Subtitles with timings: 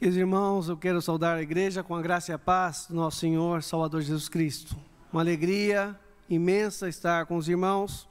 [0.00, 3.18] Queridos irmãos, eu quero saudar a igreja com a graça e a paz do nosso
[3.18, 4.74] Senhor Salvador Jesus Cristo.
[5.12, 5.94] Uma alegria
[6.26, 8.08] imensa estar com os irmãos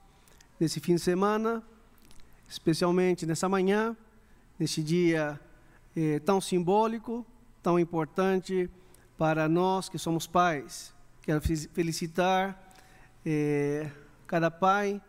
[0.60, 1.64] nesse fim de semana,
[2.48, 3.98] especialmente nessa manhã,
[4.60, 5.40] neste dia
[5.96, 7.26] eh, tão simbólico,
[7.64, 8.70] tão importante
[9.18, 10.94] para nós que somos pais.
[11.24, 12.72] Quero felicitar
[13.26, 13.90] eh,
[14.28, 15.02] cada pai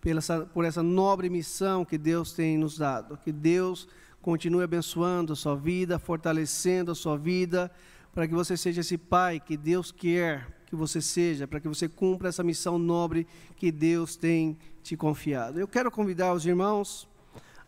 [0.00, 0.22] pela,
[0.54, 3.18] por essa nobre missão que Deus tem nos dado.
[3.18, 3.86] Que Deus
[4.22, 7.70] continue abençoando a sua vida, fortalecendo a sua vida,
[8.14, 11.86] para que você seja esse pai que Deus quer que você seja, para que você
[11.86, 13.26] cumpra essa missão nobre
[13.56, 15.60] que Deus tem te confiado.
[15.60, 17.06] Eu quero convidar os irmãos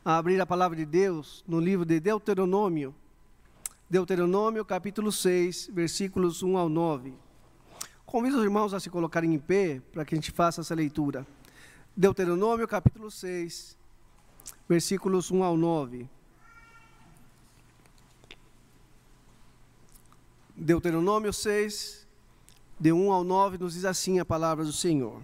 [0.02, 2.94] a abrir a palavra de Deus no livro de Deuteronômio,
[3.90, 7.12] Deuteronômio capítulo 6, versículos 1 ao 9.
[8.06, 11.26] Convido os irmãos a se colocarem em pé para que a gente faça essa leitura.
[11.94, 13.76] Deuteronômio capítulo 6,
[14.66, 16.08] versículos 1 ao 9.
[20.56, 22.06] Deuteronômio 6,
[22.78, 25.20] de 1 ao 9, nos diz assim a palavra do Senhor.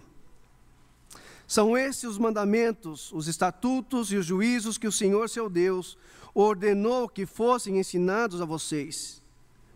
[1.47, 5.97] São estes os mandamentos, os estatutos e os juízos que o Senhor seu Deus
[6.33, 9.21] ordenou que fossem ensinados a vocês,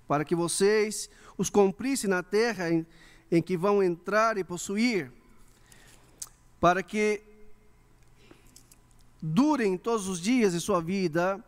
[0.08, 2.86] para que vocês os cumprissem na terra em,
[3.31, 5.11] em que vão entrar e possuir,
[6.59, 7.22] para que
[9.22, 11.44] durem todos os dias de sua vida,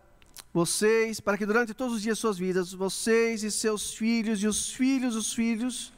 [0.58, 4.48] vocês, para que durante todos os dias de suas vidas, vocês e seus filhos e
[4.48, 5.94] os filhos dos filhos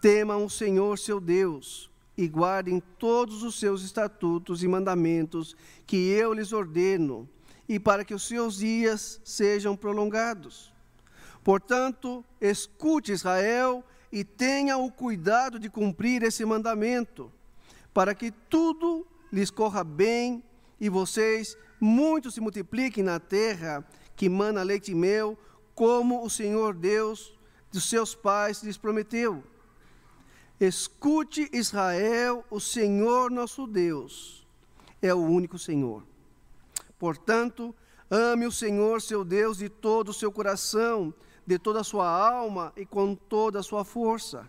[0.00, 5.56] Temam o Senhor seu Deus e guardem todos os seus estatutos e mandamentos
[5.88, 7.28] que eu lhes ordeno,
[7.68, 10.72] e para que os seus dias sejam prolongados.
[11.42, 17.30] Portanto, escute Israel e tenha o cuidado de cumprir esse mandamento,
[17.92, 20.44] para que tudo lhes corra bem
[20.80, 25.38] e vocês muito se multipliquem na terra que mana leite e mel,
[25.74, 27.34] como o Senhor Deus
[27.72, 29.42] dos seus pais lhes prometeu.
[30.60, 34.46] Escute, Israel, o Senhor nosso Deus
[35.00, 36.04] é o único Senhor.
[36.98, 37.74] Portanto,
[38.10, 41.14] ame o Senhor seu Deus de todo o seu coração,
[41.46, 44.48] de toda a sua alma e com toda a sua força.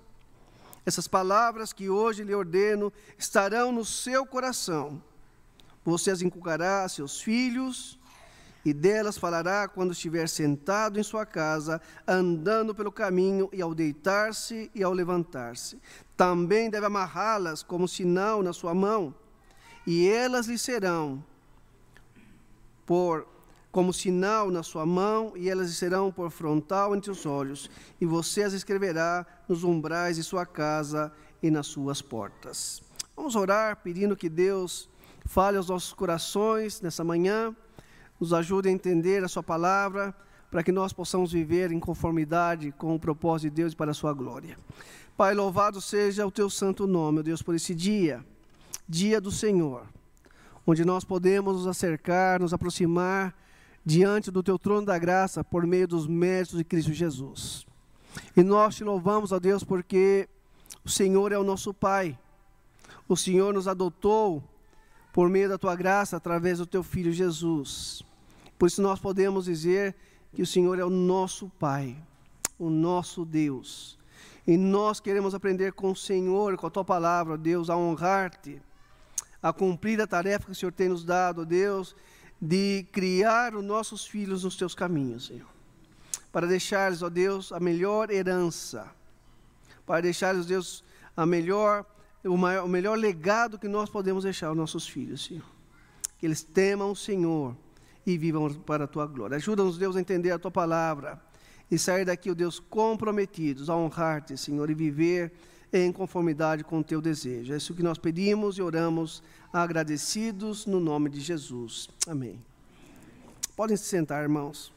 [0.85, 5.01] Essas palavras que hoje lhe ordeno estarão no seu coração.
[5.83, 7.99] Você as inculcará a seus filhos
[8.63, 14.69] e delas falará quando estiver sentado em sua casa, andando pelo caminho, e ao deitar-se
[14.73, 15.79] e ao levantar-se.
[16.15, 19.13] Também deve amarrá-las como sinal na sua mão,
[19.85, 21.23] e elas lhe serão
[22.85, 23.27] por
[23.71, 28.05] como sinal na sua mão, e elas lhe serão por frontal entre os olhos, e
[28.05, 32.83] você as escreverá nos umbrais de sua casa e nas suas portas.
[33.15, 34.90] Vamos orar pedindo que Deus
[35.25, 37.55] fale aos nossos corações nessa manhã
[38.21, 40.13] nos ajude a entender a Sua palavra,
[40.51, 43.95] para que nós possamos viver em conformidade com o propósito de Deus e para a
[43.95, 44.59] Sua glória.
[45.17, 48.23] Pai, louvado seja o Teu santo nome, Deus, por esse dia,
[48.87, 49.87] dia do Senhor,
[50.67, 53.35] onde nós podemos nos acercar, nos aproximar
[53.83, 57.65] diante do Teu trono da graça por meio dos méritos de Cristo Jesus.
[58.37, 60.29] E nós te louvamos, ó Deus, porque
[60.85, 62.19] o Senhor é o nosso Pai.
[63.07, 64.43] O Senhor nos adotou
[65.11, 68.03] por meio da tua graça através do teu filho Jesus.
[68.57, 69.95] Por isso nós podemos dizer
[70.33, 71.97] que o Senhor é o nosso Pai,
[72.57, 73.97] o nosso Deus.
[74.45, 78.61] E nós queremos aprender com o Senhor, com a tua palavra, Deus, a honrar-te,
[79.41, 81.95] a cumprir a tarefa que o Senhor tem nos dado, Deus,
[82.41, 85.47] de criar os nossos filhos nos teus caminhos, Senhor.
[86.31, 88.89] Para deixar-lhes, ó Deus, a melhor herança.
[89.85, 90.83] Para deixar-lhes, Deus,
[91.15, 91.85] a melhor,
[92.23, 95.45] o, maior, o melhor legado que nós podemos deixar aos nossos filhos, Senhor.
[96.17, 97.55] Que eles temam o Senhor
[98.05, 99.37] e vivam para a tua glória.
[99.37, 101.21] Ajuda-nos, Deus, a entender a tua palavra
[101.69, 105.31] e sair daqui, ó Deus, comprometidos a honrar-te, Senhor, e viver
[105.73, 107.53] em conformidade com o teu desejo.
[107.53, 111.89] É isso que nós pedimos e oramos agradecidos no nome de Jesus.
[112.07, 112.43] Amém.
[113.55, 114.71] Podem se sentar, irmãos.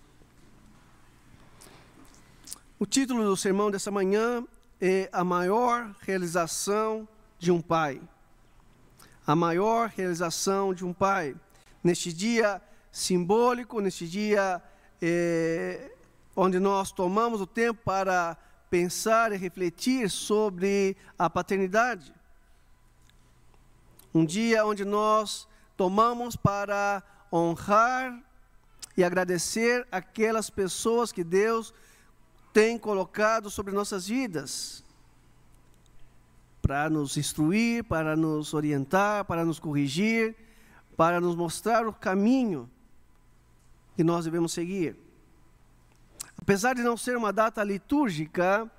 [2.79, 4.45] O título do sermão dessa manhã
[4.81, 7.09] é A Maior Realização
[7.39, 8.01] de um Pai.
[9.27, 11.35] A maior realização de um Pai.
[11.83, 12.61] Neste dia
[12.91, 14.63] simbólico, neste dia
[15.01, 15.91] é,
[16.37, 18.37] onde nós tomamos o tempo para
[18.71, 22.15] pensar e refletir sobre a paternidade.
[24.15, 27.03] Um dia onde nós tomamos para
[27.33, 28.23] honrar
[28.97, 31.75] e agradecer aquelas pessoas que Deus
[32.53, 34.84] tem colocado sobre nossas vidas,
[36.65, 40.35] para nos instruir, para nos orientar, para nos corrigir,
[40.97, 42.71] para nos mostrar o caminho
[43.95, 44.97] que nós devemos seguir.
[46.39, 48.71] Apesar de não ser uma data litúrgica,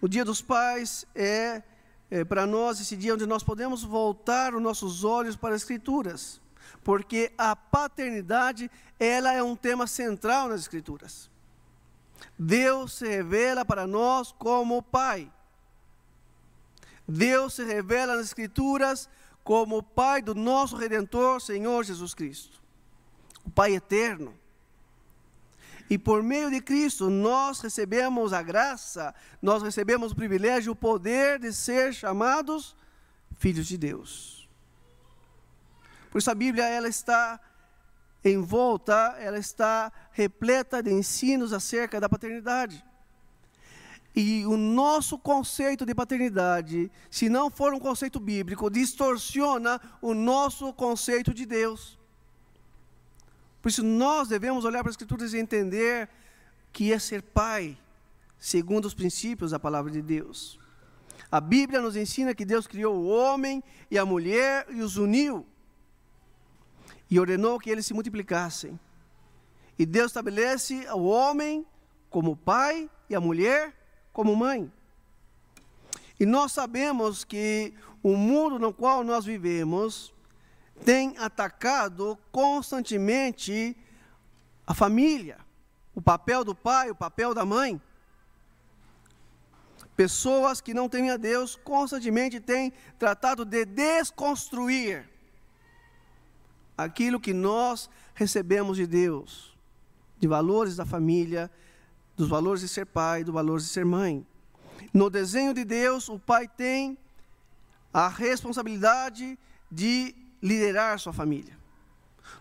[0.00, 1.64] o Dia dos Pais é,
[2.08, 6.40] é para nós esse dia onde nós podemos voltar os nossos olhos para as Escrituras,
[6.84, 11.28] porque a paternidade ela é um tema central nas Escrituras.
[12.38, 15.28] Deus se revela para nós como Pai.
[17.06, 19.08] Deus se revela nas Escrituras
[19.42, 22.60] como o Pai do nosso Redentor, Senhor Jesus Cristo.
[23.44, 24.34] O Pai eterno.
[25.90, 31.38] E por meio de Cristo, nós recebemos a graça, nós recebemos o privilégio, o poder
[31.38, 32.74] de ser chamados
[33.38, 34.48] filhos de Deus.
[36.10, 37.40] Por isso a Bíblia ela está
[38.24, 42.84] envolta, ela está repleta de ensinos acerca da paternidade.
[44.14, 50.72] E o nosso conceito de paternidade, se não for um conceito bíblico, distorciona o nosso
[50.74, 51.98] conceito de Deus.
[53.62, 56.10] Por isso nós devemos olhar para as Escrituras e entender
[56.72, 57.78] que é ser pai,
[58.38, 60.58] segundo os princípios da palavra de Deus.
[61.30, 65.46] A Bíblia nos ensina que Deus criou o homem e a mulher e os uniu.
[67.10, 68.78] E ordenou que eles se multiplicassem.
[69.78, 71.64] E Deus estabelece o homem
[72.10, 73.74] como pai e a mulher
[74.12, 74.70] como mãe.
[76.18, 80.12] E nós sabemos que o mundo no qual nós vivemos
[80.84, 83.76] tem atacado constantemente
[84.66, 85.38] a família,
[85.94, 87.80] o papel do pai, o papel da mãe.
[89.96, 95.08] Pessoas que não temem a Deus constantemente têm tratado de desconstruir
[96.76, 99.56] aquilo que nós recebemos de Deus,
[100.18, 101.50] de valores da família,
[102.22, 104.24] dos valores de ser pai, dos valores de ser mãe.
[104.94, 106.96] No desenho de Deus, o pai tem
[107.92, 109.36] a responsabilidade
[109.68, 111.58] de liderar sua família.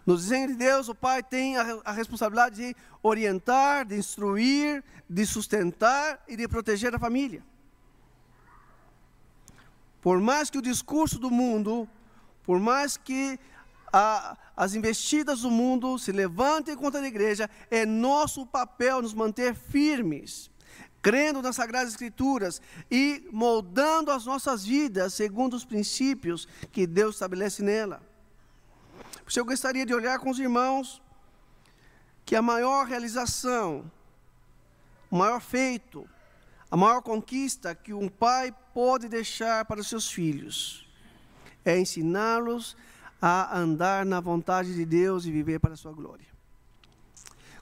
[0.06, 5.26] No desenho de Deus, o pai tem a, a, responsabilidade de orientar, de instruir, de
[5.26, 7.44] sustentar e de proteger a família.
[10.00, 11.90] Por mais que o discurso do mundo,
[12.44, 13.40] por mais que
[13.92, 19.54] a, as investidas do mundo se levantem contra a igreja, é nosso papel nos manter
[19.54, 20.50] firmes,
[21.02, 27.64] crendo nas Sagradas Escrituras e moldando as nossas vidas segundo os princípios que Deus estabelece
[27.64, 28.02] nela.
[29.24, 31.02] Por isso eu gostaria de olhar com os irmãos
[32.26, 33.92] que a maior realização,
[35.10, 36.08] o maior feito,
[36.70, 40.88] a maior conquista que um pai pode deixar para os seus filhos
[41.64, 42.91] é ensiná-los a
[43.22, 46.26] andar na vontade de Deus e viver para a sua glória.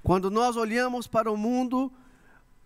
[0.02, 1.92] Quando nós olhamos para o mundo,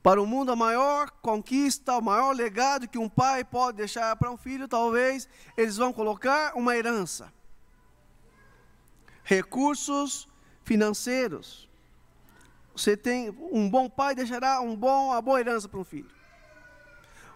[0.04, 4.30] para o mundo a maior conquista, o maior legado que um pai pode deixar para
[4.30, 7.34] um filho, talvez eles vão colocar uma herança.
[9.24, 10.28] Recursos
[10.63, 11.69] financeiros.
[12.75, 16.12] Você tem um bom pai deixará um bom, uma boa herança para um filho.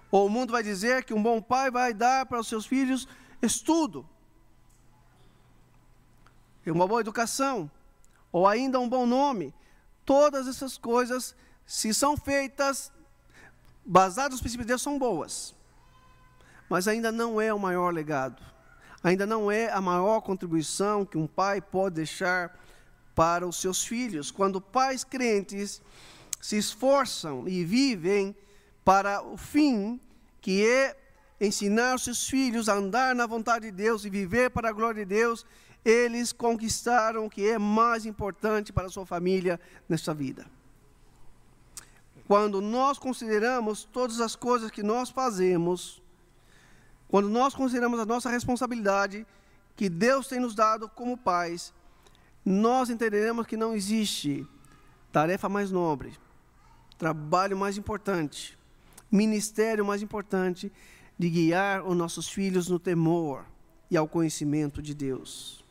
[0.09, 3.07] Ou o mundo vai dizer que um bom pai vai dar para os seus filhos
[3.41, 4.07] estudo,
[6.71, 7.69] uma boa educação,
[8.31, 9.53] ou ainda um bom nome.
[10.05, 11.35] Todas essas coisas,
[11.65, 12.91] se são feitas
[13.85, 15.55] baseadas nos princípios de Deus, são boas.
[16.69, 18.43] Mas ainda não é o maior legado.
[19.03, 22.57] Ainda não é a maior contribuição que um pai pode deixar
[23.15, 24.31] para os seus filhos.
[24.31, 25.81] Quando pais crentes
[26.41, 28.35] se esforçam e vivem
[28.83, 29.99] para o fim,
[30.41, 30.97] que é
[31.39, 35.05] ensinar os seus filhos a andar na vontade de Deus e viver para a glória
[35.05, 35.45] de Deus,
[35.89, 40.45] eles conquistaram o que é mais importante para a sua família nesta vida.
[42.27, 46.01] Quando nós consideramos todas as coisas que nós fazemos,
[47.07, 49.25] quando nós consideramos a nossa responsabilidade
[49.77, 51.73] que Deus tem nos dado como pais,
[52.43, 54.45] nós entenderemos que não existe
[55.09, 56.13] tarefa mais nobre,
[56.97, 58.59] trabalho mais importante,
[59.09, 60.69] ministério mais importante
[61.17, 63.45] de guiar os nossos filhos no temor
[63.89, 65.65] e ao conhecimento de Deus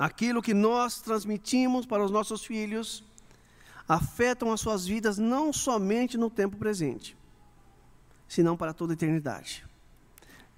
[0.00, 3.04] aquilo que nós transmitimos para os nossos filhos,
[3.86, 7.14] afetam as suas vidas não somente no tempo presente,
[8.26, 9.62] senão para toda a eternidade.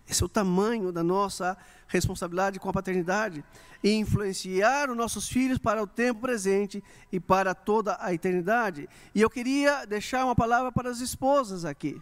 [0.09, 1.57] Esse é o tamanho da nossa
[1.89, 3.45] responsabilidade com a paternidade
[3.83, 8.89] e influenciar os nossos filhos para o tempo presente e para toda a eternidade.
[9.13, 12.01] E eu queria deixar uma palavra para as esposas aqui.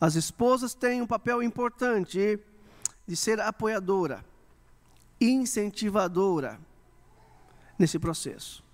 [0.00, 2.40] As esposas têm um papel importante
[3.06, 4.29] de ser apoiadora
[5.20, 6.58] incentivadora
[7.78, 8.64] nesse processo.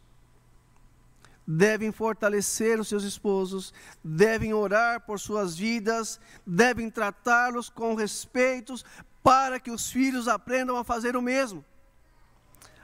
[1.47, 3.73] Devem fortalecer os seus esposos,
[4.03, 8.75] devem orar por suas vidas, devem tratá-los com respeito
[9.23, 11.65] para que os filhos aprendam a fazer o mesmo.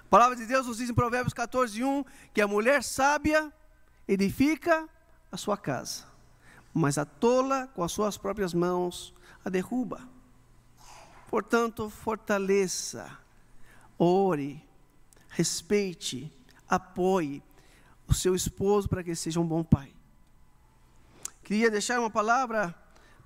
[0.08, 3.52] palavra de Deus nos diz em Provérbios 14, 1 que a mulher sábia
[4.06, 4.88] edifica
[5.30, 6.04] a sua casa,
[6.72, 9.12] mas a tola com as suas próprias mãos
[9.44, 10.08] a derruba.
[11.28, 13.21] Portanto, fortaleça,
[14.04, 14.60] ore,
[15.28, 16.32] respeite,
[16.68, 17.40] apoie
[18.08, 19.92] o seu esposo para que ele seja um bom pai.
[21.44, 22.74] Queria deixar uma palavra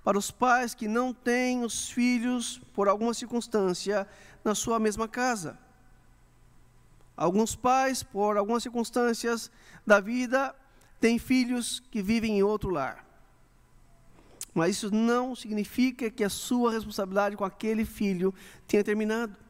[0.04, 4.06] para os pais que não têm os filhos, por alguma circunstância,
[4.44, 5.58] na sua mesma casa.
[7.16, 9.50] Alguns pais, por algumas circunstâncias
[9.86, 10.54] da vida,
[11.00, 13.04] têm filhos que vivem em outro lar.
[14.52, 18.34] Mas isso não significa que a sua responsabilidade com aquele filho
[18.68, 19.45] tenha terminado.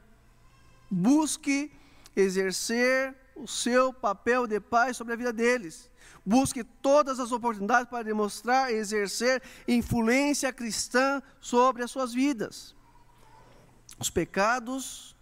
[0.91, 1.71] Busque
[2.15, 5.91] exercer o seu papel de pai sobre a vida deles.
[6.25, 12.75] Busque todas as oportunidades para demonstrar e exercer influência cristã sobre as suas vidas.
[13.99, 15.15] Os pecados,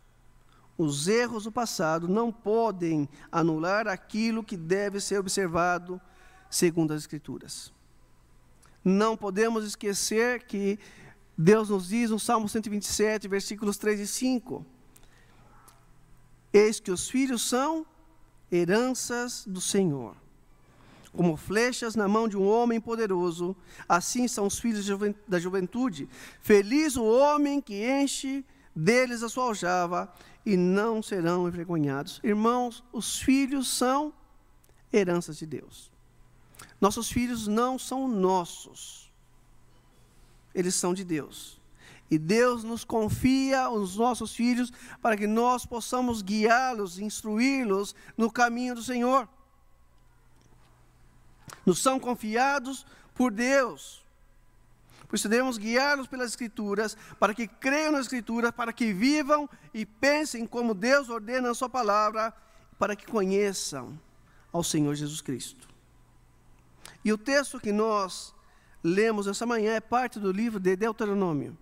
[0.78, 6.00] os erros do passado não podem anular aquilo que deve ser observado
[6.48, 7.72] segundo as Escrituras.
[8.84, 10.78] Não podemos esquecer que
[11.36, 14.64] Deus nos diz no Salmo 127, versículos 3 e 5:
[16.54, 17.84] Eis que os filhos são
[18.50, 20.14] heranças do Senhor.
[21.12, 23.56] Como flechas na mão de um homem poderoso,
[23.88, 24.86] assim são os filhos
[25.26, 26.08] da juventude.
[26.40, 28.44] Feliz o homem que enche
[28.74, 30.12] deles a sua aljava
[30.46, 32.20] e não serão envergonhados.
[32.22, 34.12] Irmãos, os filhos são
[34.92, 35.90] heranças de Deus.
[36.80, 39.10] Nossos filhos não são nossos,
[40.54, 41.60] eles são de Deus.
[42.10, 48.74] E Deus nos confia os nossos filhos para que nós possamos guiá-los, instruí-los no caminho
[48.74, 49.28] do Senhor.
[51.64, 54.04] Nos são confiados por Deus.
[55.08, 59.86] Por isso devemos guiá-los pelas Escrituras, para que creiam nas Escrituras, para que vivam e
[59.86, 62.34] pensem como Deus ordena a Sua palavra,
[62.78, 63.98] para que conheçam
[64.52, 65.68] ao Senhor Jesus Cristo.
[67.04, 68.34] E o texto que nós
[68.82, 71.56] lemos essa manhã é parte do livro de Deuteronômio.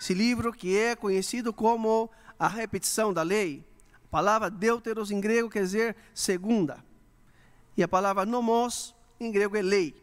[0.00, 3.62] Esse livro que é conhecido como a repetição da lei.
[4.06, 6.82] A palavra deuteros em grego quer dizer segunda.
[7.76, 9.94] E a palavra nomos em grego é lei.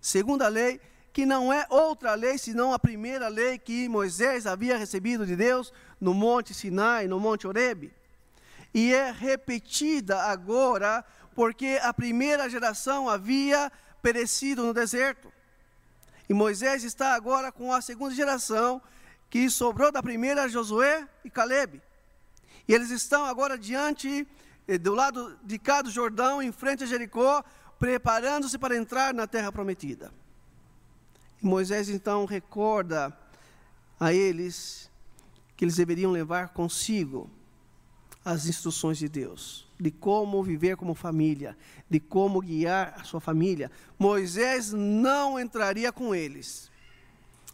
[0.00, 0.80] Segunda lei,
[1.12, 5.70] que não é outra lei senão a primeira lei que Moisés havia recebido de Deus
[6.00, 7.92] no Monte Sinai, no Monte Horebe.
[8.72, 15.30] E é repetida agora porque a primeira geração havia perecido no deserto.
[16.26, 18.80] E Moisés está agora com a segunda geração,
[19.28, 21.82] que sobrou da primeira Josué e Caleb.
[22.68, 24.26] E eles estão agora diante,
[24.66, 27.44] eh, do lado de cá do Jordão, em frente a Jericó,
[27.78, 30.12] preparando-se para entrar na terra prometida.
[31.42, 33.16] E Moisés então recorda
[34.00, 34.90] a eles
[35.56, 37.30] que eles deveriam levar consigo
[38.24, 41.56] as instruções de Deus de como viver como família,
[41.88, 43.70] de como guiar a sua família.
[43.98, 46.70] Moisés não entraria com eles,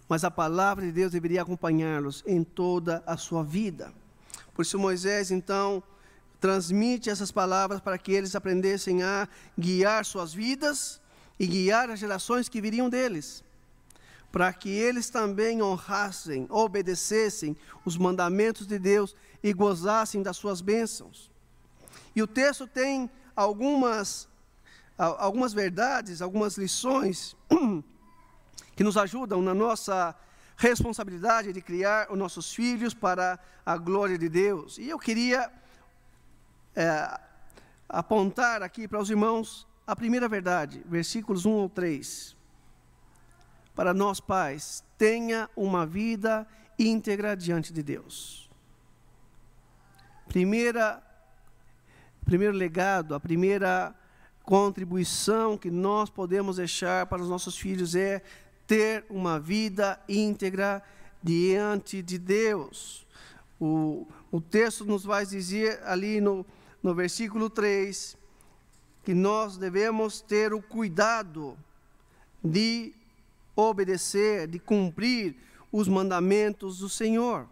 [0.09, 3.93] mas a palavra de Deus deveria acompanhá-los em toda a sua vida.
[4.55, 5.83] Por isso, Moisés, então,
[6.41, 9.29] transmite essas palavras para que eles aprendessem a
[9.59, 11.01] guiar suas vidas
[11.39, 13.43] e guiar as gerações que viriam deles,
[14.31, 21.31] para que eles também honrassem, obedecessem os mandamentos de Deus e gozassem das suas bênçãos.
[22.15, 24.29] E o texto tem algumas,
[24.99, 27.37] algumas verdades, algumas lições
[28.75, 30.15] que nos ajudam na nossa
[30.57, 34.79] responsabilidade de criar os nossos filhos para a glória de Deus.
[34.79, 35.51] E eu queria
[36.75, 37.21] é,
[37.89, 42.37] apontar aqui para os irmãos a primeira verdade, versículos 1 ou 3.
[43.75, 46.47] Para nós, pais, tenha uma vida
[46.79, 48.51] íntegra diante de Deus.
[50.29, 51.03] Primeira
[52.25, 53.95] primeiro legado, a primeira
[54.43, 58.23] contribuição que nós podemos deixar para os nossos filhos é
[58.67, 60.83] ter uma vida íntegra
[61.23, 63.07] diante de Deus.
[63.61, 66.45] O, o texto nos vai dizer ali no,
[66.83, 68.17] no versículo 3
[69.05, 71.57] que nós devemos ter o cuidado
[72.43, 72.93] de
[73.55, 75.37] obedecer, de cumprir
[75.71, 77.47] os mandamentos do Senhor.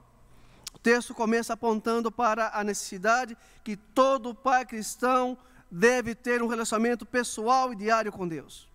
[0.73, 5.37] O texto começa apontando para a necessidade que todo pai cristão
[5.71, 8.70] deve ter um relacionamento pessoal e diário com Deus.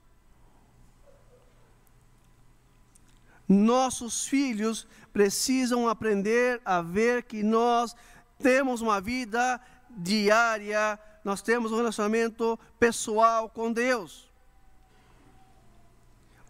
[3.47, 7.95] Nossos filhos precisam aprender a ver que nós
[8.39, 14.29] temos uma vida diária, nós temos um relacionamento pessoal com Deus.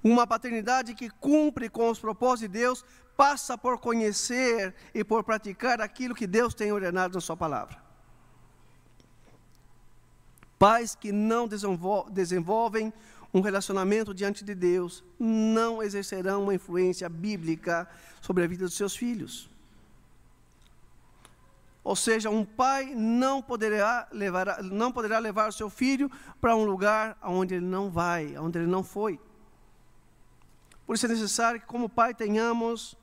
[0.04, 2.86] Uma paternidade que cumpre com os propósitos de Deus
[3.18, 7.84] passa por conhecer e por praticar aquilo que Deus tem ordenado na Sua palavra.
[10.58, 12.94] Pais que não desenvolvem
[13.36, 17.86] um relacionamento diante de Deus não exercerão uma influência bíblica
[18.22, 19.50] sobre a vida dos seus filhos.
[21.84, 26.63] Ou seja, um pai não poderá levar, não poderá levar o seu filho para um
[26.63, 29.20] lugar onde ele não vai, onde ele não foi.
[30.88, 32.98] Por isso é necessário que, como pai, tenhamos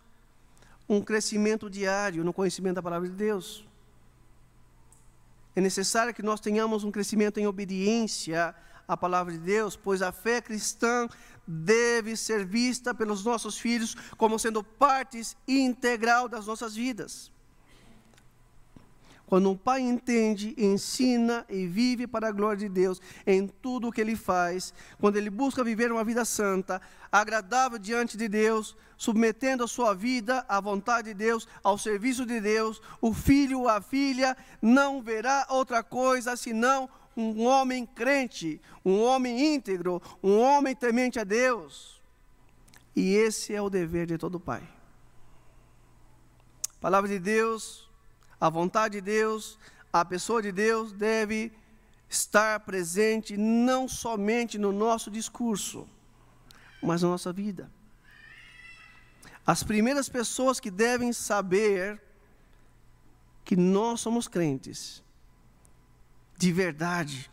[0.88, 3.66] um crescimento diário no conhecimento da palavra de Deus.
[5.54, 8.54] É necessário que nós tenhamos um crescimento em obediência
[8.92, 11.08] à palavra de Deus, pois a fé cristã
[11.46, 17.32] deve ser vista pelos nossos filhos como sendo partes integral das nossas vidas.
[19.32, 23.90] Quando um pai entende, ensina e vive para a glória de Deus em tudo o
[23.90, 29.64] que ele faz, quando ele busca viver uma vida santa, agradável diante de Deus, submetendo
[29.64, 33.80] a sua vida à vontade de Deus, ao serviço de Deus, o filho ou a
[33.80, 41.18] filha não verá outra coisa senão um homem crente, um homem íntegro, um homem temente
[41.18, 42.00] a Deus.
[42.94, 44.62] E esse é o dever de todo pai.
[46.76, 47.90] A palavra de Deus
[48.42, 49.56] a vontade de Deus,
[49.92, 51.52] a pessoa de Deus deve
[52.08, 55.88] estar presente não somente no nosso discurso,
[56.82, 57.70] mas na nossa vida.
[59.46, 62.02] As primeiras pessoas que devem saber
[63.44, 65.04] que nós somos crentes,
[66.42, 67.30] de verdade,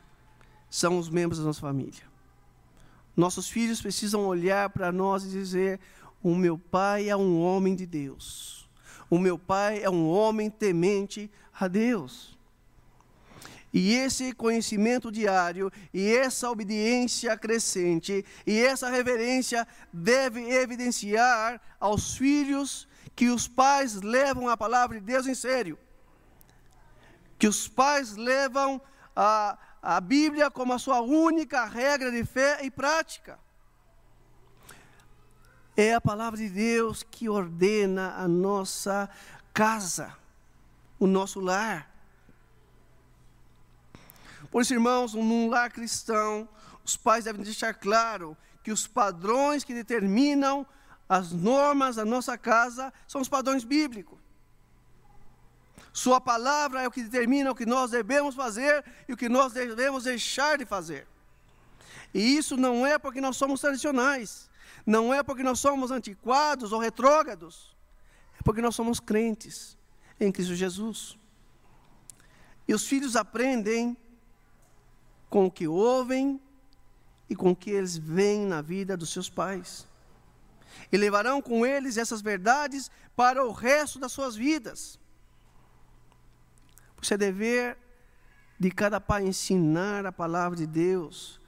[0.69, 2.03] são os membros da nossa família.
[3.17, 5.79] Nossos filhos precisam olhar para nós e dizer:
[6.21, 8.69] O meu pai é um homem de Deus.
[9.09, 11.27] O meu pai é um homem temente
[11.59, 12.37] a Deus.
[13.73, 22.87] E esse conhecimento diário, e essa obediência crescente, e essa reverência deve evidenciar aos filhos
[23.15, 25.79] que os pais levam a palavra de Deus em sério.
[27.39, 28.79] Que os pais levam a,
[29.81, 33.39] a Bíblia como a sua única regra de fé e prática.
[35.75, 39.09] É a palavra de Deus que ordena a nossa
[39.53, 40.13] casa,
[40.99, 41.89] o nosso lar.
[44.51, 46.47] Por isso, irmãos, num lar cristão,
[46.83, 50.65] os pais devem deixar claro que os padrões que determinam
[51.07, 54.18] as normas da nossa casa são os padrões bíblicos.
[55.91, 59.53] Sua palavra é o que determina o que nós devemos fazer e o que nós
[59.53, 61.07] devemos deixar de fazer.
[62.13, 64.49] E isso não é porque nós somos tradicionais.
[64.85, 67.75] Não é porque nós somos antiquados ou retrógrados,
[68.39, 69.77] é porque nós somos crentes
[70.19, 71.17] em Cristo Jesus.
[72.67, 73.97] E os filhos aprendem
[75.29, 76.41] com o que ouvem
[77.29, 79.87] e com o que eles veem na vida dos seus pais.
[80.91, 84.99] E levarão com eles essas verdades para o resto das suas vidas.
[87.01, 87.77] Você é dever
[88.59, 91.39] de cada pai ensinar a palavra de Deus.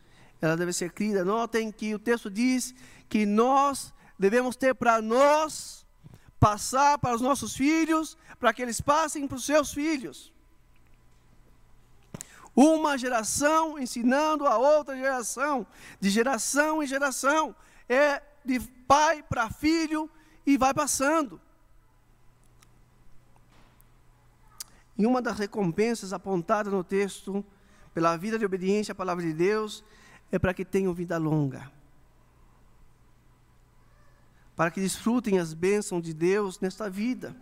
[0.42, 1.26] Ela deve ser crida.
[1.26, 2.74] Notem que o texto diz
[3.10, 5.86] que nós devemos ter para nós,
[6.40, 10.32] passar para os nossos filhos, para que eles passem para os seus filhos.
[12.56, 15.66] Uma geração ensinando a outra geração,
[16.00, 17.56] de geração em geração,
[17.88, 20.10] é de pai para filho
[20.46, 21.40] e vai passando.
[25.02, 27.44] E uma das recompensas apontadas no texto
[27.94, 29.84] pela vida de obediência à palavra de Deus
[30.32, 31.72] é para que tenham vida longa
[34.62, 37.36] para que desfrutem as bênçãos de Deus nesta vida.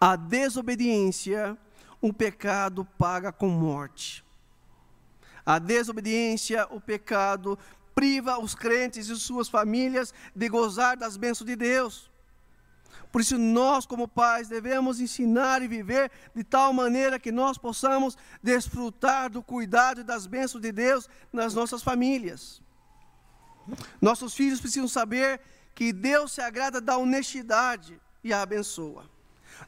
[0.00, 1.54] A desobediência,
[2.00, 4.24] o pecado paga com morte.
[5.44, 7.58] A desobediência, o pecado,
[7.94, 12.10] priva os crentes e suas famílias de gozar das bênçãos de Deus.
[13.10, 18.16] Por isso, nós, como pais, devemos ensinar e viver de tal maneira que nós possamos
[18.42, 22.62] desfrutar do cuidado e das bênçãos de Deus nas nossas famílias.
[24.00, 25.40] Nossos filhos precisam saber
[25.74, 29.04] que Deus se agrada da honestidade e a abençoa.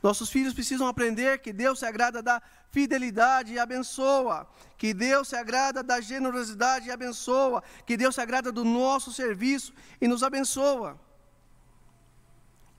[0.02, 4.46] Nossos filhos precisam aprender que Deus se agrada da fidelidade e abençoa,
[4.78, 9.72] que Deus se agrada da generosidade e abençoa, que Deus se agrada do nosso serviço
[10.00, 10.98] e nos abençoa.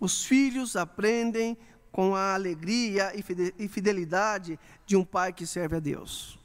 [0.02, 1.56] Os filhos aprendem
[1.92, 6.40] com a alegria e fidelidade de um pai que serve a Deus,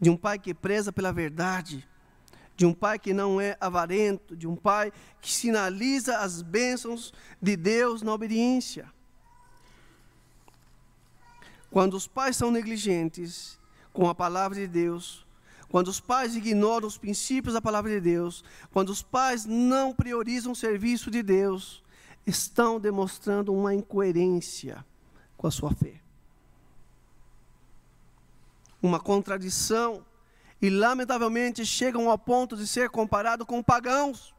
[0.00, 1.86] de um pai que preza pela verdade,
[2.56, 7.54] de um pai que não é avarento, de um pai que sinaliza as bênçãos de
[7.54, 8.90] Deus na obediência.
[11.70, 13.60] Quando os pais são negligentes
[13.92, 15.27] com a palavra de Deus,
[15.68, 20.52] quando os pais ignoram os princípios da palavra de Deus, quando os pais não priorizam
[20.52, 21.82] o serviço de Deus,
[22.26, 24.84] estão demonstrando uma incoerência
[25.36, 26.00] com a sua fé.
[28.82, 30.04] uma contradição,
[30.60, 34.34] e lamentavelmente chegam ao ponto de ser comparado com pagãos,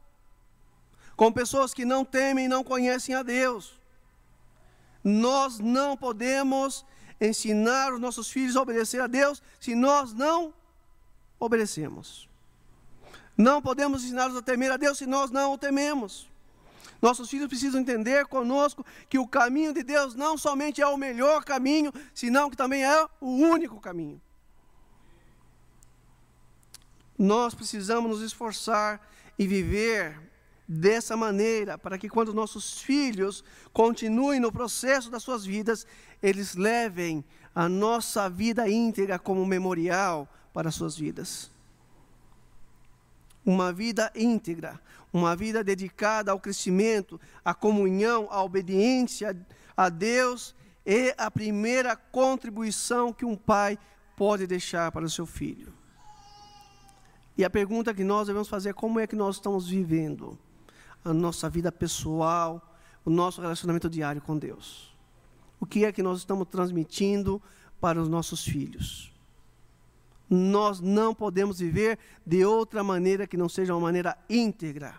[1.16, 3.78] com pessoas que não temem e não conhecem a Deus.
[5.02, 6.84] Nós não podemos
[7.20, 10.52] ensinar os nossos filhos a obedecer a Deus se nós não
[11.40, 12.28] obedecemos.
[13.36, 16.28] Não podemos ensiná-los a temer a Deus se nós não o tememos.
[17.00, 21.42] Nossos filhos precisam entender conosco que o caminho de Deus não somente é o melhor
[21.44, 24.20] caminho, senão que também é o único caminho.
[27.18, 29.00] Nós precisamos nos esforçar
[29.38, 30.20] e viver
[30.68, 35.86] dessa maneira, para que quando nossos filhos continuem no processo das suas vidas,
[36.22, 37.24] eles levem
[37.54, 41.50] a nossa vida íntegra como memorial para as suas vidas.
[43.44, 44.80] Uma vida íntegra,
[45.12, 49.36] uma vida dedicada ao crescimento, à comunhão, à obediência
[49.76, 53.78] a Deus é a primeira contribuição que um pai
[54.16, 55.72] pode deixar para o seu filho.
[57.36, 60.38] E a pergunta que nós devemos fazer é como é que nós estamos vivendo
[61.02, 64.94] a nossa vida pessoal, o nosso relacionamento diário com Deus.
[65.58, 67.40] O que é que nós estamos transmitindo
[67.80, 69.09] para os nossos filhos?
[70.30, 74.94] Nós não podemos viver de outra maneira que não seja uma maneira íntegra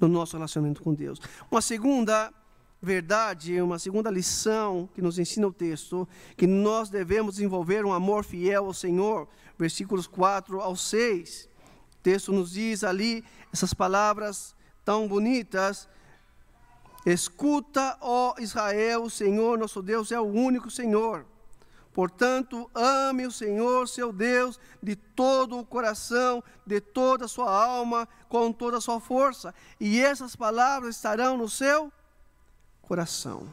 [0.00, 1.20] no nosso relacionamento com Deus.
[1.48, 2.34] Uma segunda
[2.82, 8.24] verdade, uma segunda lição que nos ensina o texto, que nós devemos desenvolver um amor
[8.24, 11.48] fiel ao Senhor, versículos 4 ao 6.
[11.98, 15.88] O texto nos diz ali essas palavras tão bonitas.
[17.06, 21.24] Escuta, ó Israel, o Senhor nosso Deus é o único Senhor.
[21.92, 28.08] Portanto, ame o Senhor, seu Deus, de todo o coração, de toda a sua alma,
[28.28, 31.92] com toda a sua força, e essas palavras estarão no seu
[32.80, 33.52] coração.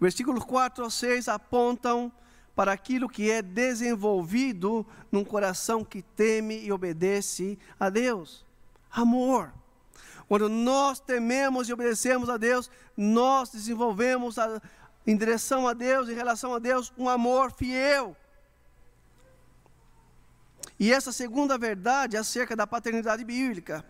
[0.00, 2.10] Versículos 4 a 6 apontam
[2.56, 8.44] para aquilo que é desenvolvido num coração que teme e obedece a Deus.
[8.90, 9.52] Amor.
[10.26, 14.60] Quando nós tememos e obedecemos a Deus, nós desenvolvemos a,
[15.10, 18.16] em direção a Deus, em relação a Deus, um amor fiel.
[20.78, 23.84] E essa segunda verdade acerca da paternidade bíblica.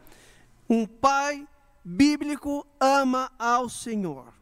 [0.66, 1.46] Um pai
[1.84, 4.32] bíblico ama ao Senhor.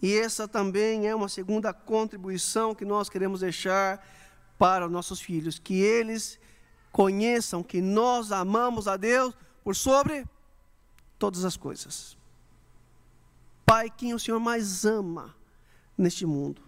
[0.00, 4.00] E essa também é uma segunda contribuição que nós queremos deixar
[4.56, 6.38] para os nossos filhos, que eles
[6.92, 10.24] conheçam que nós amamos a Deus por sobre
[11.18, 12.19] todas as coisas.
[13.70, 15.32] Pai, quem o Senhor mais ama
[15.96, 16.60] neste mundo?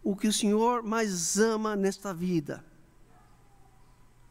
[0.00, 2.64] O que o Senhor mais ama nesta vida?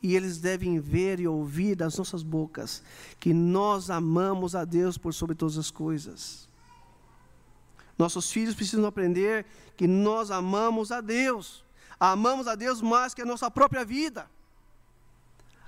[0.02, 2.82] E eles devem ver e ouvir das nossas bocas
[3.20, 6.48] que nós amamos a Deus por sobre todas as coisas.
[7.98, 11.66] Nossos filhos precisam aprender que nós amamos a Deus.
[12.00, 14.32] Amamos a Deus mais que a nossa própria vida.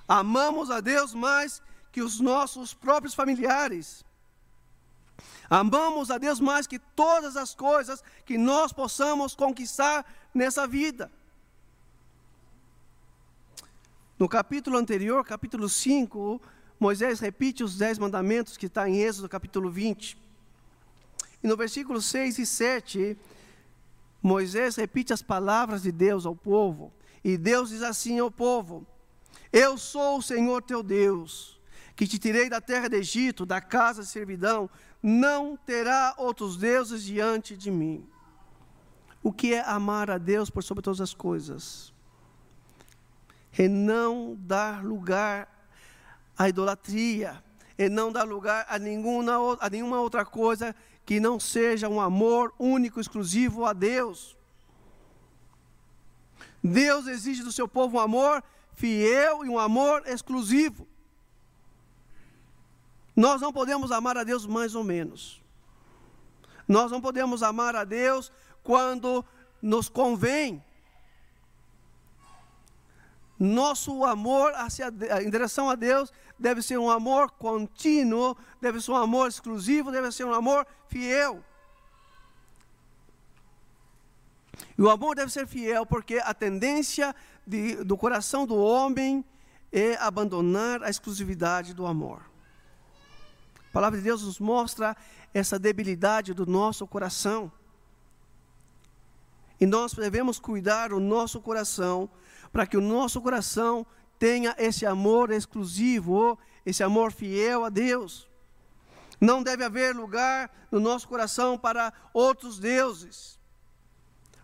[0.07, 1.61] Amamos a Deus mais
[1.91, 4.05] que os nossos próprios familiares.
[5.51, 11.11] Amamos a Deus mais que todas as coisas que nós possamos conquistar nessa vida.
[14.17, 16.41] No capítulo anterior, capítulo 5,
[16.79, 20.17] Moisés repite os dez mandamentos que está em Êxodo capítulo 20.
[21.43, 23.17] E no versículo 6 e 7,
[24.23, 26.93] Moisés repite as palavras de Deus ao povo.
[27.25, 28.87] E Deus diz assim ao povo:
[29.51, 31.59] Eu sou o Senhor teu Deus,
[31.93, 34.69] que te tirei da terra do Egito, da casa de servidão
[35.01, 38.07] não terá outros deuses diante de mim.
[39.23, 41.93] O que é amar a Deus por sobre todas as coisas?
[43.57, 45.47] É não dar lugar
[46.37, 47.43] à idolatria,
[47.77, 52.53] é não dar lugar a nenhuma, a nenhuma outra coisa que não seja um amor
[52.57, 54.37] único, exclusivo a Deus.
[56.63, 58.43] Deus exige do seu povo um amor
[58.75, 60.87] fiel e um amor exclusivo.
[63.15, 65.41] Nós não podemos amar a Deus mais ou menos.
[66.67, 68.31] Nós não podemos amar a Deus
[68.63, 69.25] quando
[69.61, 70.63] nos convém.
[73.37, 74.53] Nosso amor
[75.21, 80.11] em direção a Deus deve ser um amor contínuo, deve ser um amor exclusivo, deve
[80.11, 81.43] ser um amor fiel.
[84.77, 89.25] E o amor deve ser fiel porque a tendência de, do coração do homem
[89.71, 92.30] é abandonar a exclusividade do amor.
[93.71, 94.97] A palavra de Deus nos mostra
[95.33, 97.49] essa debilidade do nosso coração.
[99.61, 102.09] E nós devemos cuidar o nosso coração,
[102.51, 103.87] para que o nosso coração
[104.19, 108.29] tenha esse amor exclusivo, esse amor fiel a Deus.
[109.21, 113.39] Não deve haver lugar no nosso coração para outros deuses.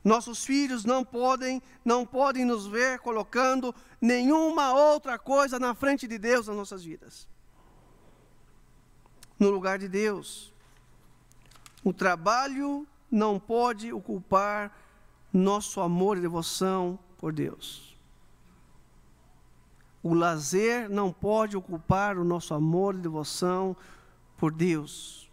[0.06, 6.18] Nossos filhos não podem, não podem nos ver colocando nenhuma outra coisa na frente de
[6.18, 7.28] Deus nas nossas vidas.
[9.40, 10.54] No lugar de Deus.
[11.84, 14.76] O trabalho não pode ocupar
[15.32, 17.98] nosso amor e devoção por Deus.
[20.02, 23.76] O lazer não pode ocupar o nosso amor e devoção
[24.38, 25.30] por Deus.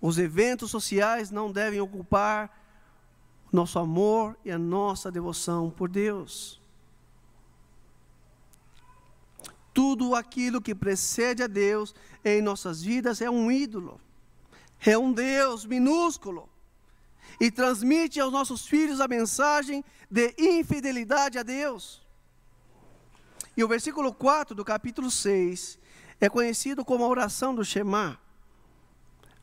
[0.00, 2.56] Os eventos sociais não devem ocupar
[3.52, 6.60] nosso amor e a nossa devoção por Deus.
[9.78, 14.00] Tudo aquilo que precede a Deus em nossas vidas é um ídolo,
[14.84, 16.48] é um Deus minúsculo
[17.40, 22.04] e transmite aos nossos filhos a mensagem de infidelidade a Deus.
[23.56, 25.78] E o versículo 4 do capítulo 6
[26.20, 28.18] é conhecido como a oração do Shema.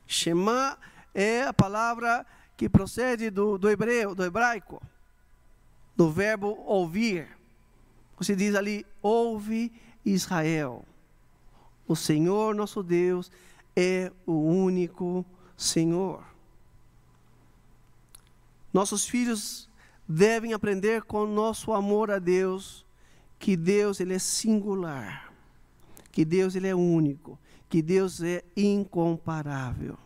[0.06, 0.78] Shema
[1.14, 2.26] é a palavra
[2.58, 4.86] que procede do, do hebreu, do hebraico,
[5.96, 7.26] do verbo ouvir.
[8.18, 9.72] Você diz ali, ouve
[10.06, 10.86] Israel.
[11.88, 13.32] O Senhor nosso Deus
[13.76, 15.26] é o único
[15.58, 16.24] Senhor.
[18.72, 19.70] Nossos filhos
[20.08, 22.86] devem aprender com nosso amor a Deus
[23.40, 25.34] que Deus ele é singular,
[26.12, 27.38] que Deus ele é único,
[27.70, 29.98] que Deus é incomparável.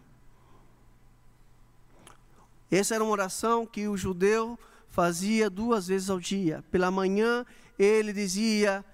[2.72, 4.58] Essa era uma oração que o judeu
[4.90, 6.64] fazia duas vezes ao dia.
[6.72, 7.46] Pela manhã
[7.78, 8.86] ele dizia: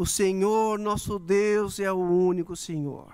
[0.00, 3.12] O Senhor nosso Deus é o único Senhor.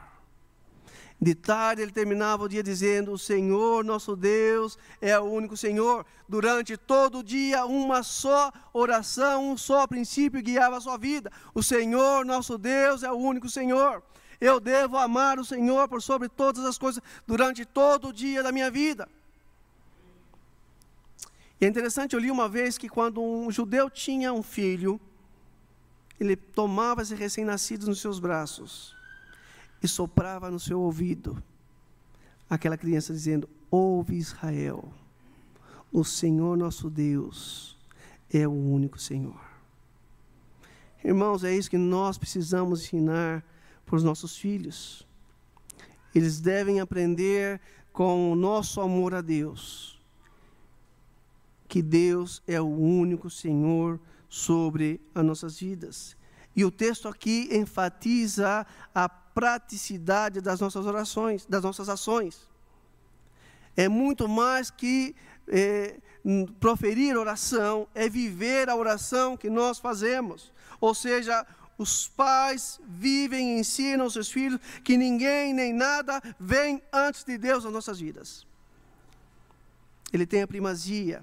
[1.20, 6.07] De tarde ele terminava o dia dizendo: O Senhor nosso Deus é o único Senhor.
[6.29, 11.61] Durante todo o dia, uma só oração, um só princípio guiava a sua vida: O
[11.61, 14.01] Senhor nosso Deus é o único Senhor.
[14.40, 18.53] Eu devo amar o Senhor por sobre todas as coisas durante todo o dia da
[18.53, 19.09] minha vida.
[21.61, 25.01] E é interessante, eu li uma vez que quando um judeu tinha um filho,
[26.18, 28.94] ele tomava esse recém-nascido nos seus braços
[29.83, 31.42] e soprava no seu ouvido
[32.48, 34.92] aquela criança dizendo: Ouve Israel,
[35.92, 37.76] o Senhor nosso Deus
[38.33, 39.40] é o único Senhor.
[41.05, 43.44] Irmãos, é isso que nós precisamos ensinar
[43.85, 45.07] para os nossos filhos.
[46.14, 47.61] Eles devem aprender
[47.92, 49.96] com o nosso amor a Deus
[51.68, 56.17] que Deus é o único Senhor sobre as nossas vidas.
[56.55, 62.49] E o texto aqui enfatiza a praticidade das nossas orações, das nossas ações.
[63.77, 65.15] É muito mais que
[65.49, 65.97] é,
[66.59, 70.51] proferir oração, é viver a oração que nós fazemos.
[70.81, 76.83] Ou seja, os pais vivem e ensinam aos seus filhos que ninguém nem nada vem
[76.91, 78.47] antes de Deus nas nossas vidas.
[80.11, 81.23] Ele tem a primazia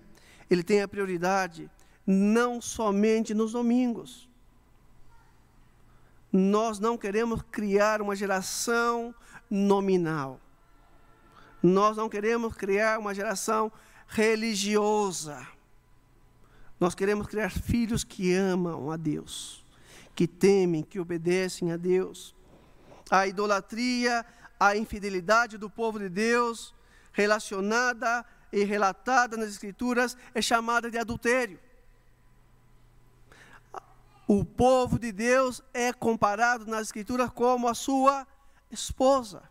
[0.54, 1.70] ele tem a prioridade
[2.06, 4.30] não somente nos domingos.
[6.32, 9.14] Nós não queremos criar uma geração
[9.50, 10.40] nominal.
[11.62, 13.72] Nós não queremos criar uma geração
[14.08, 15.48] religiosa.
[16.80, 19.66] Nós queremos criar filhos que amam a Deus,
[20.16, 22.36] que temem, que obedecem a Deus.
[23.10, 24.26] A idolatria,
[24.60, 26.74] a infidelidade do povo de Deus
[27.14, 31.60] relacionada e relatada nas Escrituras é chamada de adultério.
[34.36, 38.26] O povo de Deus é comparado nas Escrituras como a sua
[38.72, 39.44] esposa.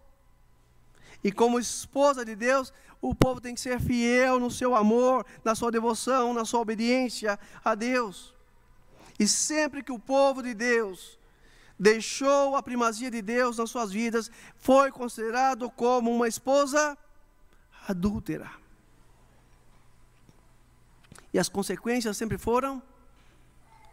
[1.23, 5.55] E como esposa de Deus, o povo tem que ser fiel no seu amor, na
[5.55, 8.35] sua devoção, na sua obediência a Deus.
[9.21, 11.17] E sempre que o povo de Deus
[11.79, 16.99] deixou a primazia de Deus nas suas vidas, foi considerado como uma esposa
[17.87, 18.51] adúltera.
[21.33, 22.83] E as consequências sempre foram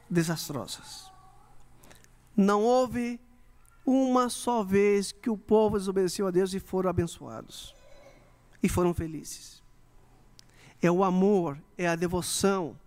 [0.09, 1.11] desastrosas.
[2.35, 3.19] Não houve
[3.85, 7.73] uma só vez que o povo desobedeceu a Deus e foram abençoados.
[8.61, 9.63] E foram felizes.
[10.81, 12.77] É o amor, é a devoção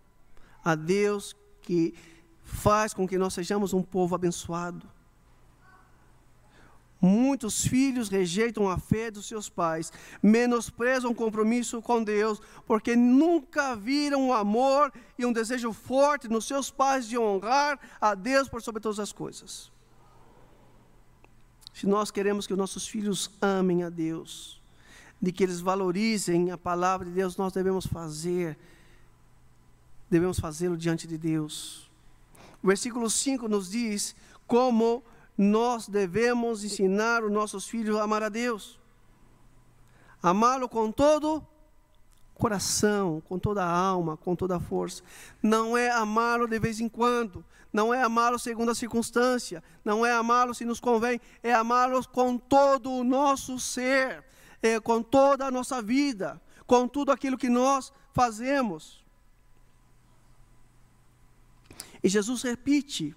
[0.64, 1.94] a Deus que
[2.44, 4.88] faz com que nós sejamos um povo abençoado.
[7.04, 13.74] Muitos filhos rejeitam a fé dos seus pais, menosprezam o compromisso com Deus, porque nunca
[13.74, 18.62] viram um amor e um desejo forte nos seus pais de honrar a Deus por
[18.62, 19.72] sobre todas as coisas.
[21.74, 24.62] Se nós queremos que os nossos filhos amem a Deus,
[25.20, 28.56] de que eles valorizem a palavra de Deus, nós devemos fazer,
[30.08, 31.90] devemos fazê-lo diante de Deus.
[32.62, 34.14] O versículo 5 nos diz
[34.46, 35.02] como
[35.36, 38.78] nós devemos ensinar os nossos filhos a amar a Deus.
[40.22, 41.44] Amá-lo com todo
[42.34, 45.02] coração, com toda a alma, com toda a força.
[45.42, 50.12] Não é amá-lo de vez em quando, não é amá-lo segundo a circunstância, não é
[50.12, 54.24] amá-lo se nos convém, é amá-lo com todo o nosso ser,
[54.62, 59.02] é, com toda a nossa vida, com tudo aquilo que nós fazemos.
[62.02, 63.14] E Jesus repite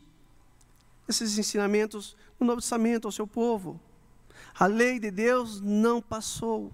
[1.07, 3.79] esses ensinamentos no Novo Testamento ao seu povo.
[4.57, 6.71] A lei de Deus não passou.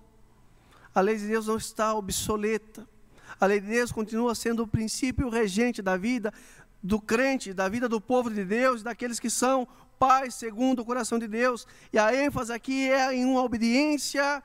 [0.93, 2.87] A lei de Deus não está obsoleta.
[3.39, 6.33] A lei de Deus continua sendo o princípio regente da vida
[6.83, 9.67] do crente, da vida do povo de Deus, daqueles que são
[9.99, 11.67] pais segundo o coração de Deus.
[11.93, 14.43] E a ênfase aqui é em uma obediência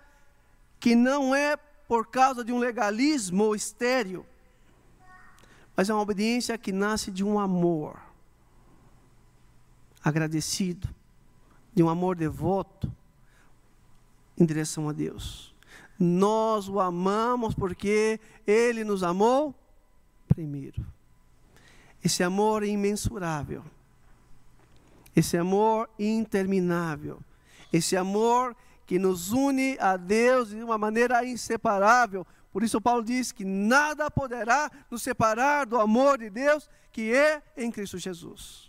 [0.79, 4.27] que não é por causa de um legalismo estéreo,
[5.77, 8.05] mas é uma obediência que nasce de um amor
[10.06, 10.88] agradecido,
[11.74, 12.88] de um amor devoto
[14.38, 15.52] em direção a Deus.
[15.98, 19.52] Nós o amamos porque ele nos amou
[20.28, 20.86] primeiro.
[22.04, 23.64] Esse amor é imensurável.
[25.16, 27.18] Esse amor interminável.
[27.72, 28.54] Esse amor
[28.86, 32.24] que nos une a Deus de uma maneira inseparável.
[32.52, 37.42] Por isso Paulo diz que nada poderá nos separar do amor de Deus que é
[37.56, 38.65] em Cristo Jesus.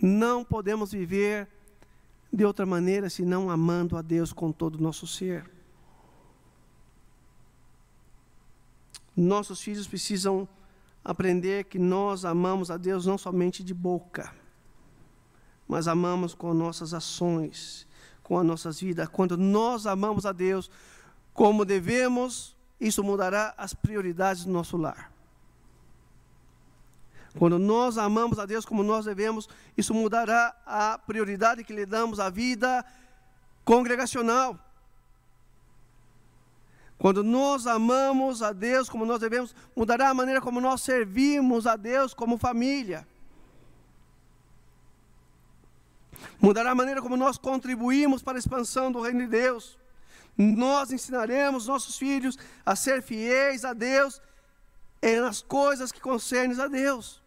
[0.00, 1.48] Não podemos viver
[2.32, 5.50] de outra maneira senão amando a Deus com todo o nosso ser.
[9.16, 10.46] Nossos filhos precisam
[11.02, 14.30] aprender que nós amamos a Deus não somente de boca,
[15.66, 17.86] mas amamos com nossas ações,
[18.22, 19.08] com as nossas vidas.
[19.08, 20.70] Quando nós amamos a Deus
[21.32, 25.15] como devemos, isso mudará as prioridades do nosso lar.
[27.38, 32.18] Quando nós amamos a Deus como nós devemos, isso mudará a prioridade que lhe damos
[32.18, 32.84] à vida
[33.64, 34.58] congregacional.
[36.98, 41.76] Quando nós amamos a Deus como nós devemos, mudará a maneira como nós servimos a
[41.76, 43.06] Deus como família.
[46.40, 49.78] Mudará a maneira como nós contribuímos para a expansão do reino de Deus.
[50.38, 54.22] Nós ensinaremos nossos filhos a ser fiéis a Deus
[55.02, 57.25] nas coisas que concernem a Deus.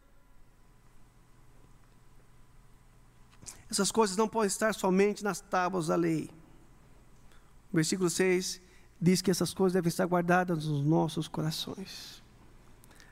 [3.70, 6.30] Essas coisas não podem estar somente nas tábuas da lei.
[7.72, 8.60] O versículo 6
[9.00, 12.24] diz que essas coisas devem estar guardadas nos nossos corações.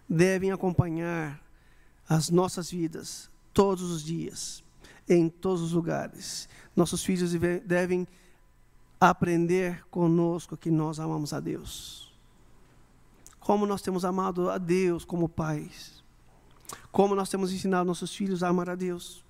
[0.10, 1.40] Devem acompanhar
[2.10, 4.64] as nossas vidas todos os dias,
[5.08, 6.50] em todos os lugares.
[6.76, 7.34] Nossos filhos
[7.66, 8.08] devem
[9.00, 12.12] aprender conosco que nós amamos a Deus.
[13.40, 16.04] Como nós temos amado a Deus como pais.
[16.92, 19.24] Como nós temos ensinado nossos filhos a amar a Deus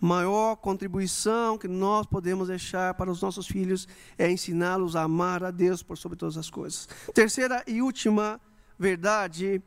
[0.00, 5.50] maior contribuição que nós podemos deixar para os nossos filhos é ensiná-los a amar a
[5.50, 6.88] Deus por sobre todas as coisas.
[7.12, 8.40] Terceira e última
[8.78, 9.60] verdade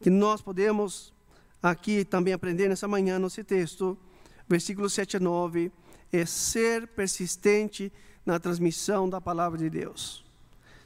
[0.00, 1.12] que nós podemos
[1.62, 3.98] aqui também aprender nessa manhã, nesse texto,
[4.48, 5.72] versículos 7 a 9,
[6.12, 7.92] é ser persistente
[8.24, 10.24] na transmissão da palavra de Deus.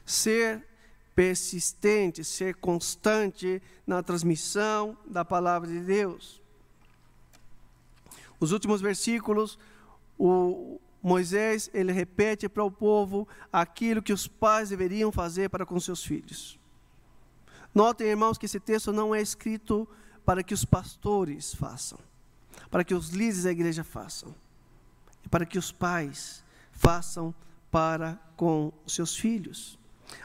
[0.05, 0.65] Ser
[1.15, 6.40] persistente, ser constante na transmissão da palavra de Deus.
[8.41, 9.59] Os últimos versículos,
[10.17, 15.79] o Moisés, ele repete para o povo aquilo que os pais deveriam fazer para com
[15.79, 16.59] seus filhos.
[17.73, 19.87] Notem, irmãos, que esse texto não é escrito
[20.25, 21.99] para que os pastores façam,
[22.71, 24.33] para que os líderes da igreja façam,
[25.29, 27.35] para que os pais façam
[27.69, 29.79] para com seus filhos.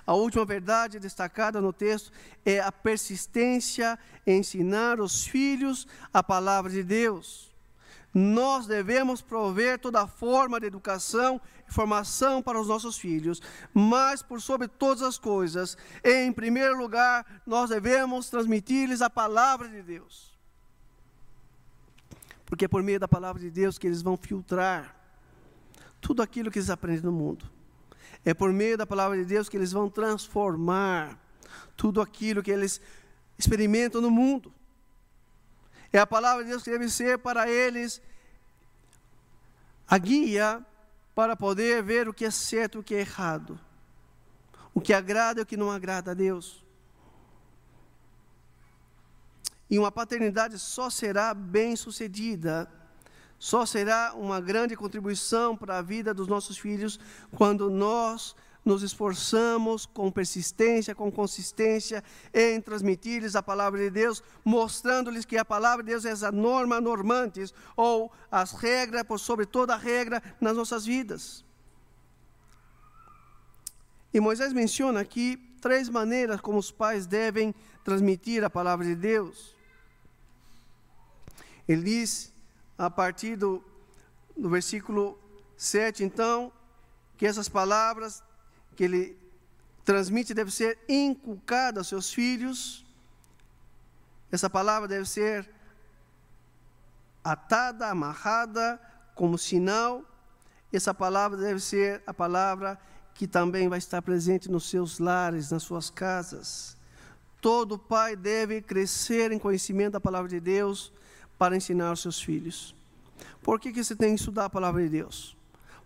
[0.07, 2.11] A última verdade destacada no texto
[2.46, 7.45] é a persistência em ensinar os filhos a palavra de Deus
[8.18, 13.42] nós devemos prover toda forma de educação e formação para os nossos filhos,
[13.74, 19.82] mas por sobre todas as coisas, em primeiro lugar, nós devemos transmitir-lhes a palavra de
[19.82, 20.34] Deus.
[22.47, 24.97] Porque é por meio da palavra de Deus que eles vão filtrar
[26.01, 27.45] tudo aquilo que eles aprendem no mundo.
[28.24, 31.20] É por meio da palavra de Deus que eles vão transformar
[31.76, 32.80] tudo aquilo que eles
[33.38, 34.51] experimentam no mundo.
[35.97, 38.03] É a palavra de Deus que deve ser para eles
[39.88, 40.62] a guia
[41.14, 43.59] para poder ver o que é certo e o que é errado.
[44.74, 46.62] O que agrada e o que não agrada a Deus.
[49.70, 52.70] E uma paternidade só será bem sucedida,
[53.38, 57.01] só será uma grande contribuição para a vida dos nossos filhos
[57.32, 58.36] quando nós
[58.67, 62.03] nos esforçamos com persistência, com consistência
[62.35, 66.81] em transmitir-lhes a palavra de Deus, mostrando-lhes que a palavra de Deus é a norma
[66.81, 71.45] normantes, ou as regras por sobre toda a regra nas nossas vidas.
[74.12, 77.55] E Moisés menciona aqui três maneiras como os pais devem
[77.85, 79.55] transmitir a palavra de Deus.
[81.69, 82.33] Ele diz,
[82.77, 83.62] a partir do,
[84.37, 85.17] do versículo
[85.57, 86.53] 7, então,
[87.17, 88.26] que essas palavras
[88.77, 89.18] que ele
[89.85, 92.85] transmite devem ser inculcadas aos seus filhos.
[94.31, 95.49] Essa palavra deve ser
[97.24, 98.81] atada, amarrada
[99.14, 100.05] como sinal.
[100.72, 102.79] Essa palavra deve ser a palavra
[103.14, 106.77] que também vai estar presente nos seus lares, nas suas casas.
[107.41, 110.93] Todo pai deve crescer em conhecimento da palavra de Deus
[111.39, 112.74] para ensinar aos seus filhos.
[113.43, 115.37] Por que, que você tem que estudar a palavra de Deus?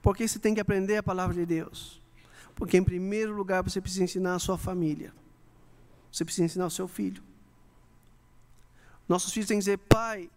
[0.02, 1.99] Por que você tem que aprender a palavra de Deus?
[2.60, 5.14] Porque, em primeiro lugar, você precisa ensinar a sua família.
[6.12, 7.22] Você precisa ensinar o seu filho.
[9.08, 10.30] Nossos filhos têm que dizer, pai,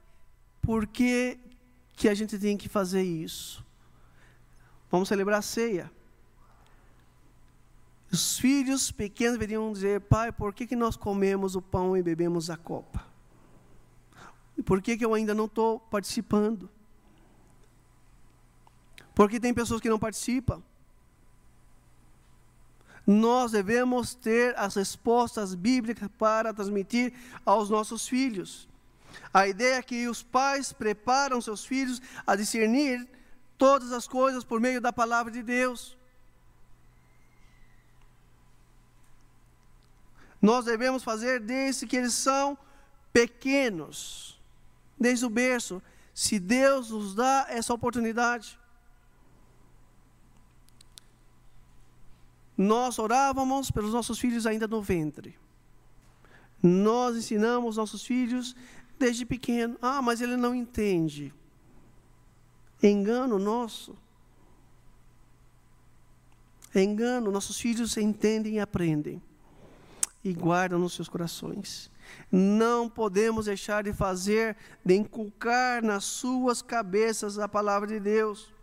[0.61, 1.37] por que,
[1.97, 3.61] que a gente tem que fazer isso?
[4.89, 5.91] Vamos celebrar a ceia.
[8.09, 12.49] Os filhos pequenos deveriam dizer, pai, por que, que nós comemos o pão e bebemos
[12.49, 13.05] a copa?
[14.57, 16.69] E por que, que eu ainda não estou participando?
[19.13, 20.63] Porque tem pessoas que não participam.
[23.05, 27.13] Nós devemos ter as respostas bíblicas para transmitir
[27.45, 28.67] aos nossos filhos.
[29.33, 33.07] A ideia é que os pais preparam seus filhos a discernir
[33.57, 35.97] todas as coisas por meio da palavra de Deus.
[40.41, 42.57] Nós devemos fazer desde que eles são
[43.13, 44.39] pequenos,
[44.99, 45.81] desde o berço,
[46.13, 48.59] se Deus nos dá essa oportunidade.
[52.57, 55.37] Nós orávamos pelos nossos filhos ainda no ventre.
[56.61, 58.55] Nós ensinamos nossos filhos
[58.97, 59.77] desde pequeno.
[59.81, 61.33] Ah, mas ele não entende.
[62.81, 63.97] Engano nosso.
[66.75, 69.21] Engano, nossos filhos entendem e aprendem.
[70.23, 71.91] E guardam nos seus corações.
[72.31, 78.53] Não podemos deixar de fazer, de inculcar nas suas cabeças a palavra de Deus.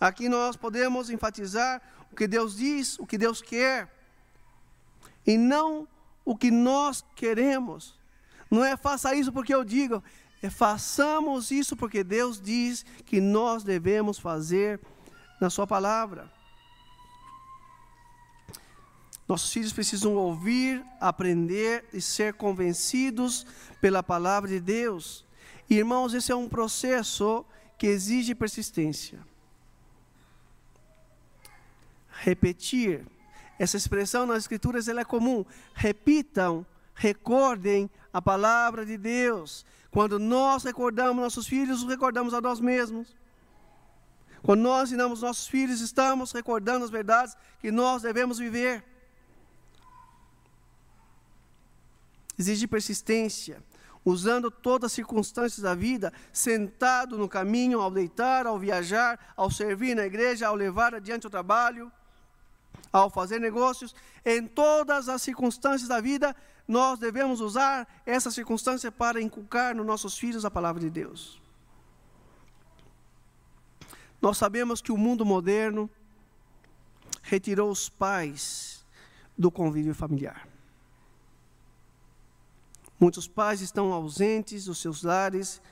[0.00, 1.82] Aqui nós podemos enfatizar
[2.12, 3.92] o que Deus diz, o que Deus quer,
[5.26, 5.86] e não
[6.24, 7.98] o que nós queremos.
[8.50, 10.02] Não é faça isso porque eu digo,
[10.42, 14.80] é façamos isso porque Deus diz que nós devemos fazer
[15.40, 16.30] na Sua palavra.
[19.26, 23.46] Nossos filhos precisam ouvir, aprender e ser convencidos
[23.78, 25.26] pela palavra de Deus.
[25.68, 27.44] Irmãos, esse é um processo
[27.76, 29.20] que exige persistência
[32.20, 33.06] repetir.
[33.58, 35.44] Essa expressão nas Escrituras ela é comum.
[35.74, 39.64] Repitam, recordem a palavra de Deus.
[39.90, 43.16] Quando nós recordamos nossos filhos, recordamos a nós mesmos.
[44.42, 48.84] Quando nós ensinamos nossos filhos, estamos recordando as verdades que nós devemos viver.
[52.38, 53.60] Exige persistência,
[54.04, 59.96] usando todas as circunstâncias da vida, sentado no caminho, ao deitar, ao viajar, ao servir
[59.96, 61.90] na igreja, ao levar adiante o trabalho
[62.92, 66.34] ao fazer negócios, em todas as circunstâncias da vida,
[66.66, 71.40] nós devemos usar essa circunstância para inculcar nos nossos filhos a palavra de Deus.
[74.20, 75.88] Nós sabemos que o mundo moderno
[77.22, 78.84] retirou os pais
[79.36, 80.48] do convívio familiar.
[82.98, 85.62] Muitos pais estão ausentes dos seus lares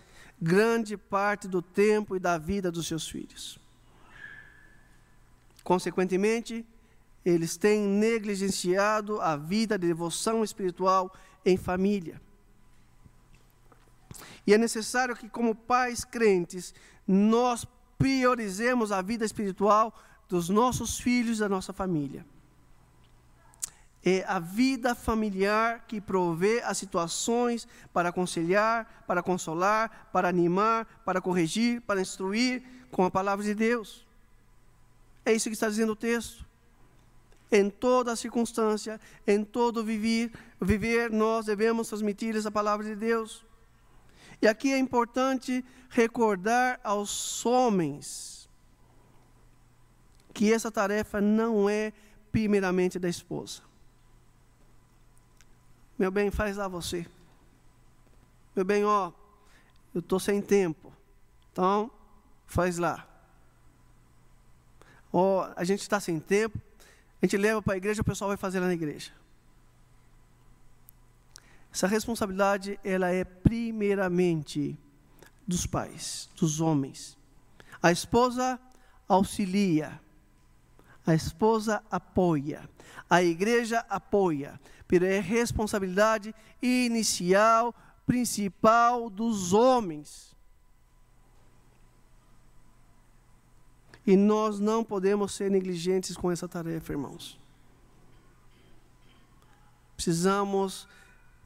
[0.40, 3.58] grande parte do tempo e da vida dos seus filhos.
[5.64, 6.64] Consequentemente,
[7.26, 11.12] eles têm negligenciado a vida de devoção espiritual
[11.44, 12.22] em família.
[14.46, 16.72] E é necessário que, como pais crentes,
[17.04, 17.66] nós
[17.98, 19.92] priorizemos a vida espiritual
[20.28, 22.24] dos nossos filhos da nossa família.
[24.04, 31.20] É a vida familiar que provê as situações para aconselhar, para consolar, para animar, para
[31.20, 32.62] corrigir, para instruir
[32.92, 34.06] com a palavra de Deus.
[35.24, 36.46] É isso que está dizendo o texto.
[37.50, 43.44] Em toda circunstância, em todo viver, viver, nós devemos transmitir essa palavra de Deus.
[44.42, 48.48] E aqui é importante recordar aos homens
[50.34, 51.92] que essa tarefa não é
[52.30, 53.62] primeiramente da esposa.
[55.98, 57.06] Meu bem, faz lá você.
[58.54, 59.12] Meu bem, ó,
[59.94, 60.92] eu estou sem tempo.
[61.50, 61.90] Então,
[62.44, 63.08] faz lá.
[65.10, 66.58] Ó, a gente está sem tempo,
[67.20, 69.10] a gente leva para a igreja, o pessoal vai fazer lá na igreja.
[71.72, 74.78] Essa responsabilidade, ela é primeiramente
[75.46, 77.16] dos pais, dos homens.
[77.82, 78.58] A esposa
[79.08, 80.00] auxilia,
[81.06, 82.68] a esposa apoia,
[83.08, 84.60] a igreja apoia,
[84.90, 87.74] mas é responsabilidade inicial,
[88.06, 90.35] principal dos homens.
[94.06, 97.38] E nós não podemos ser negligentes com essa tarefa, irmãos.
[99.96, 100.86] Precisamos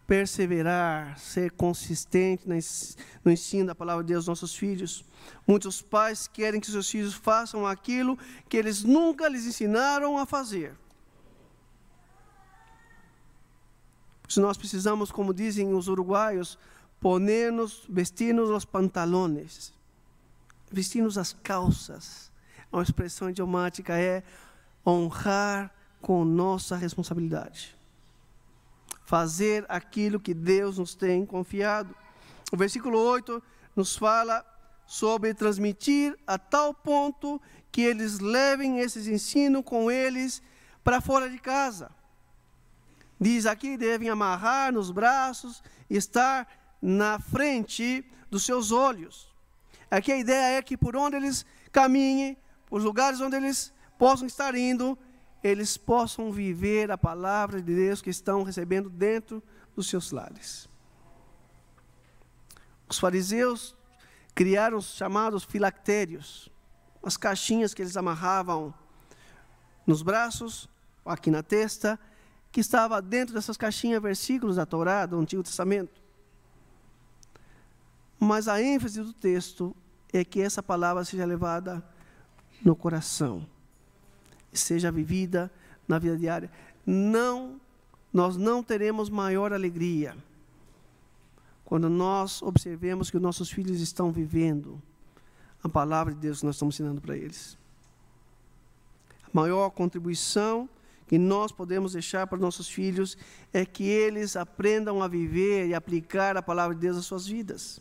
[0.07, 2.45] perseverar, ser consistente
[3.25, 5.05] no ensino da palavra de Deus aos nossos filhos.
[5.47, 10.77] Muitos pais querem que seus filhos façam aquilo que eles nunca lhes ensinaram a fazer.
[14.29, 16.59] Se nós precisamos, como dizem os uruguaios,
[17.89, 19.73] vestir-nos os pantalones,
[20.71, 22.30] vestir-nos as calças.
[22.73, 24.23] A expressão idiomática é
[24.87, 27.81] honrar com nossa responsabilidade
[29.11, 31.93] fazer aquilo que Deus nos tem confiado.
[32.53, 33.43] O versículo 8
[33.75, 34.47] nos fala
[34.87, 37.43] sobre transmitir a tal ponto
[37.73, 40.41] que eles levem esses ensinos com eles
[40.85, 41.91] para fora de casa.
[43.21, 45.61] Diz aqui: devem amarrar nos braços
[45.91, 46.47] e estar
[46.81, 49.29] na frente dos seus olhos.
[49.91, 52.39] Aqui a ideia é que por onde eles caminhem,
[52.71, 54.97] os lugares onde eles possam estar indo,
[55.43, 59.43] eles possam viver a palavra de Deus que estão recebendo dentro
[59.75, 60.69] dos seus lares.
[62.89, 63.77] Os fariseus
[64.35, 66.49] criaram os chamados filactérios,
[67.03, 68.73] as caixinhas que eles amarravam
[69.87, 70.69] nos braços,
[71.05, 71.99] aqui na testa,
[72.53, 76.01] que estava dentro dessas caixinhas versículos da Torá, do Antigo Testamento.
[78.19, 79.75] Mas a ênfase do texto
[80.13, 81.83] é que essa palavra seja levada
[82.65, 83.47] no coração
[84.53, 85.51] seja vivida
[85.87, 86.51] na vida diária.
[86.85, 87.61] Não,
[88.13, 90.17] nós não teremos maior alegria
[91.65, 94.83] quando nós observemos que os nossos filhos estão vivendo
[95.63, 97.57] a palavra de Deus que nós estamos ensinando para eles.
[99.23, 100.69] A maior contribuição
[101.07, 103.17] que nós podemos deixar para os nossos filhos
[103.53, 107.81] é que eles aprendam a viver e aplicar a palavra de Deus às suas vidas.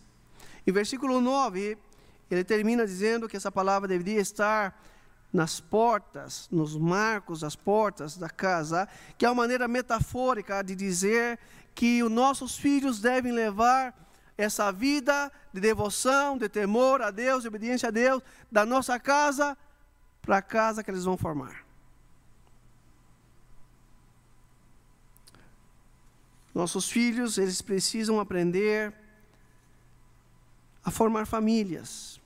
[0.65, 1.77] Em versículo 9,
[2.29, 4.79] ele termina dizendo que essa palavra deveria estar
[5.31, 11.39] nas portas, nos marcos das portas da casa, que é uma maneira metafórica de dizer
[11.75, 13.95] que os nossos filhos devem levar
[14.37, 19.57] essa vida de devoção, de temor a Deus, de obediência a Deus, da nossa casa
[20.21, 21.65] para a casa que eles vão formar.
[26.53, 28.93] Nossos filhos, eles precisam aprender
[30.83, 32.18] a formar famílias.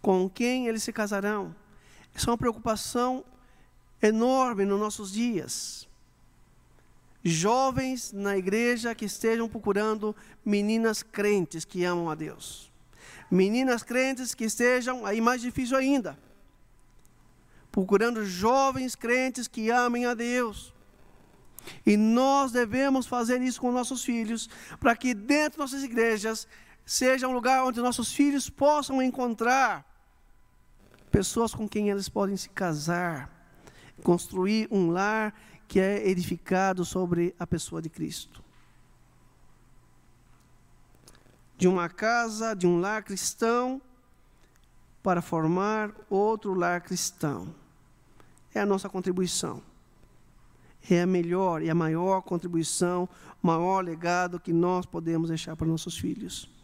[0.00, 1.54] Com quem eles se casarão?
[2.14, 3.24] Isso é uma preocupação
[4.00, 5.88] enorme nos nossos dias.
[7.22, 12.70] Jovens na igreja que estejam procurando meninas crentes que amam a Deus.
[13.30, 16.16] Meninas crentes que estejam, aí mais difícil ainda,
[17.72, 20.72] procurando jovens crentes que amem a Deus.
[21.84, 26.46] E nós devemos fazer isso com nossos filhos, para que dentro das nossas igrejas
[26.86, 29.84] seja um lugar onde nossos filhos possam encontrar
[31.10, 33.28] pessoas com quem eles podem se casar,
[34.04, 35.34] construir um lar
[35.66, 38.44] que é edificado sobre a pessoa de Cristo.
[41.56, 43.82] De uma casa, de um lar cristão,
[45.02, 47.52] para formar outro lar cristão.
[48.54, 49.62] É a nossa contribuição.
[50.88, 53.08] É a melhor e a maior contribuição,
[53.42, 56.55] maior legado que nós podemos deixar para nossos filhos.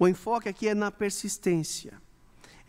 [0.00, 2.00] O enfoque aqui é na persistência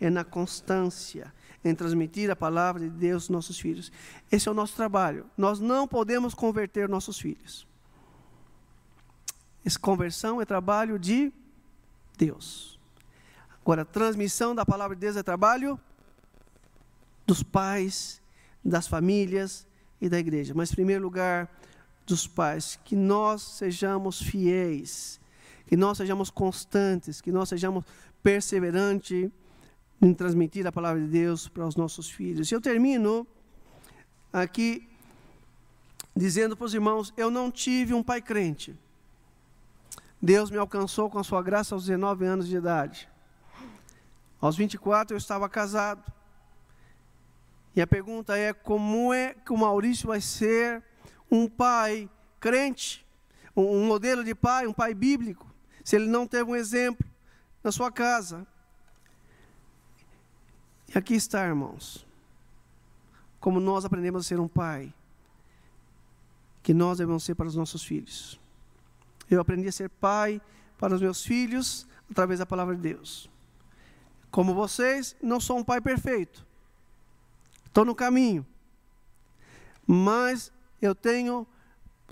[0.02, 1.32] é na constância
[1.64, 3.92] em transmitir a palavra de Deus aos nossos filhos.
[4.32, 5.28] Esse é o nosso trabalho.
[5.38, 7.68] Nós não podemos converter nossos filhos.
[9.64, 11.32] Essa conversão é trabalho de
[12.18, 12.80] Deus.
[13.62, 15.80] Agora, a transmissão da palavra de Deus é trabalho
[17.28, 18.20] dos pais,
[18.66, 19.68] das famílias
[20.02, 20.56] e da igreja.
[20.56, 21.48] Mas, em primeiro lugar,
[22.08, 25.21] dos pais, que nós sejamos fiéis,
[25.72, 27.86] que nós sejamos constantes, que nós sejamos
[28.22, 29.32] perseverantes
[30.02, 32.52] em transmitir a palavra de Deus para os nossos filhos.
[32.52, 33.26] Eu termino
[34.34, 34.86] aqui
[36.14, 38.78] dizendo para os irmãos: eu não tive um pai crente.
[40.22, 43.08] Deus me alcançou com a sua graça aos 19 anos de idade.
[44.42, 46.12] Aos 24 eu estava casado.
[47.74, 50.84] E a pergunta é: como é que o Maurício vai ser
[51.32, 52.10] um pai
[52.42, 53.08] crente?
[53.56, 55.51] Um modelo de pai, um pai bíblico,
[55.84, 57.06] se ele não teve um exemplo
[57.64, 58.46] na sua casa.
[60.94, 62.06] E aqui está, irmãos,
[63.40, 64.94] como nós aprendemos a ser um pai,
[66.62, 68.40] que nós devemos ser para os nossos filhos.
[69.30, 70.42] Eu aprendi a ser pai
[70.78, 73.30] para os meus filhos através da palavra de Deus.
[74.30, 76.46] Como vocês, não sou um pai perfeito.
[77.66, 78.46] Estou no caminho.
[79.88, 80.52] Mas
[80.82, 81.48] eu tenho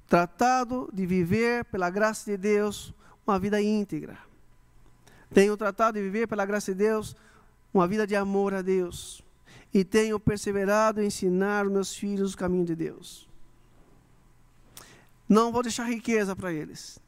[0.07, 2.93] tratado de viver, pela graça de Deus,
[3.29, 4.17] uma vida íntegra.
[5.33, 7.15] Tenho tratado de viver, pela graça de Deus,
[7.73, 9.23] uma vida de amor a Deus
[9.73, 13.27] e tenho perseverado em ensinar os meus filhos o caminho de Deus.
[15.27, 16.99] Não vou deixar riqueza para eles.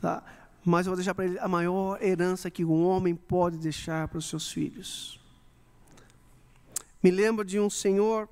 [0.00, 0.22] Tá?
[0.62, 4.18] Mas eu vou deixar para eles a maior herança que um homem pode deixar para
[4.18, 5.18] os seus filhos.
[7.02, 8.28] Me lembro de um senhor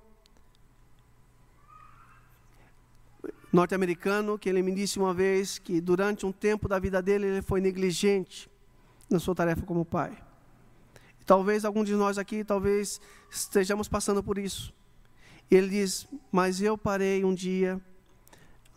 [3.53, 7.43] norte-americano que ele me disse uma vez que durante um tempo da vida dele ele
[7.43, 8.51] foi negligente
[9.09, 10.17] na sua tarefa como pai.
[11.25, 14.73] Talvez algum de nós aqui, talvez estejamos passando por isso.
[15.51, 17.81] Ele diz: Mas eu parei um dia,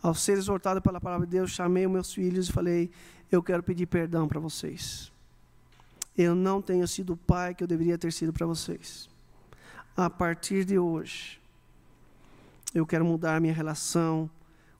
[0.02, 2.90] ao ser exortado pela palavra de Deus, chamei os meus filhos e falei:
[3.30, 5.12] Eu quero pedir perdão para vocês.
[6.16, 9.08] Eu não tenho sido o pai que eu deveria ter sido para vocês.
[9.96, 11.40] A partir de hoje,
[12.74, 14.30] eu quero mudar minha relação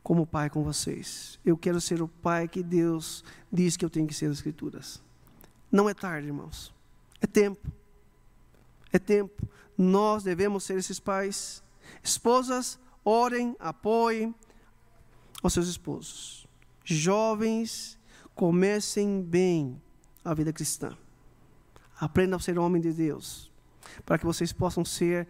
[0.03, 1.39] como pai com vocês.
[1.45, 5.03] Eu quero ser o pai que Deus diz que eu tenho que ser nas Escrituras.
[5.71, 6.75] Não é tarde, irmãos.
[7.21, 7.71] É tempo.
[8.93, 9.49] É tempo.
[9.79, 11.63] Nós devemos ser esses pais.
[12.03, 14.35] Esposas, orem, apoiem
[15.43, 16.47] os seus esposos.
[16.85, 17.99] Jovens,
[18.35, 19.81] comecem bem
[20.25, 20.97] a vida cristã.
[21.99, 23.51] Aprendam a ser homem de Deus,
[24.05, 25.29] para que vocês possam ser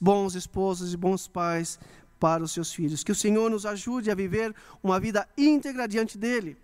[0.00, 1.78] bons esposos e bons pais
[2.24, 3.04] para os seus filhos.
[3.04, 6.56] Que o Senhor nos ajude a viver uma vida íntegra diante dele,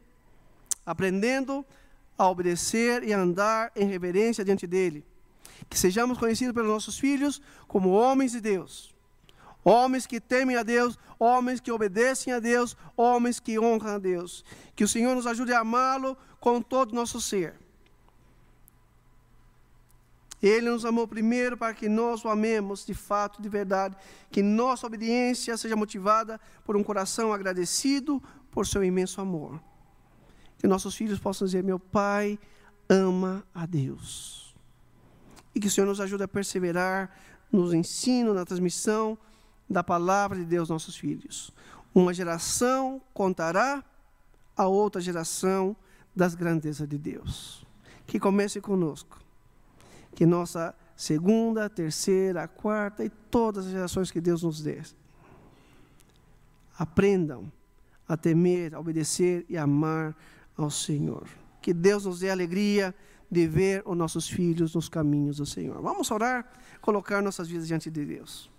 [0.87, 1.63] aprendendo
[2.17, 5.05] a obedecer e a andar em reverência diante dele.
[5.69, 8.95] Que sejamos conhecidos pelos nossos filhos como homens de Deus.
[9.63, 14.43] Homens que temem a Deus, homens que obedecem a Deus, homens que honram a Deus.
[14.75, 17.53] Que o Senhor nos ajude a amá-lo com todo o nosso ser.
[20.43, 23.97] Ele nos amou primeiro para que nós o amemos de fato, de verdade.
[24.31, 29.61] Que nossa obediência seja motivada por um coração agradecido por seu imenso amor.
[30.59, 32.39] Que nossos filhos possam dizer: Meu pai
[32.89, 34.55] ama a Deus.
[35.55, 37.11] E que o Senhor nos ajude a perseverar
[37.53, 39.19] nos ensino, na transmissão
[39.69, 41.53] da palavra de Deus aos nossos filhos.
[41.95, 43.85] Uma geração contará
[44.57, 45.77] a outra geração
[46.15, 47.67] das grandezas de Deus.
[48.07, 49.19] Que comece conosco.
[50.15, 54.83] Que nossa segunda, terceira, quarta e todas as gerações que Deus nos dê
[56.81, 57.53] aprendam
[58.09, 60.17] a temer, a obedecer e amar
[60.57, 61.29] ao Senhor.
[61.61, 62.95] Que Deus nos dê alegria
[63.31, 65.81] de ver os nossos filhos nos caminhos do Senhor.
[65.83, 66.51] Vamos orar,
[66.81, 68.51] colocar nossas vidas diante de Deus.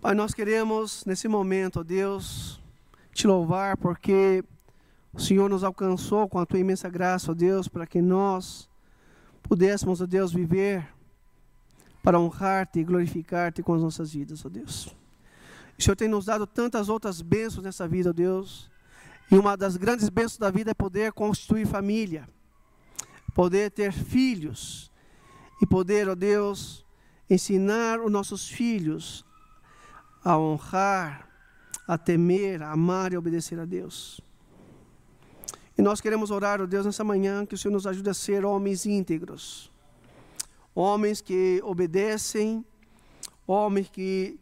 [0.00, 2.60] Pai, nós queremos nesse momento, ó Deus,
[3.12, 4.42] te louvar porque
[5.12, 8.68] o Senhor nos alcançou com a tua imensa graça, ó Deus, para que nós
[9.42, 10.88] pudéssemos, ó Deus, viver
[12.02, 14.86] para honrar-te e glorificar-te com as nossas vidas, ó Deus.
[15.78, 18.70] O Senhor tem nos dado tantas outras bênçãos nessa vida, ó Deus.
[19.30, 22.28] E uma das grandes bênçãos da vida é poder constituir família,
[23.34, 24.90] poder ter filhos
[25.60, 26.84] e poder, ó Deus,
[27.28, 29.24] ensinar os nossos filhos
[30.24, 31.28] a honrar,
[31.86, 34.20] a temer, a amar e obedecer a Deus.
[35.82, 38.44] E nós queremos orar, ó Deus, nessa manhã, que o Senhor nos ajude a ser
[38.44, 39.68] homens íntegros,
[40.72, 42.64] homens que obedecem,
[43.44, 44.38] homens que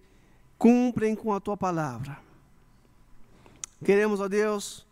[0.59, 2.18] cumprem com a tua palavra.
[3.82, 4.86] Queremos, ó Deus,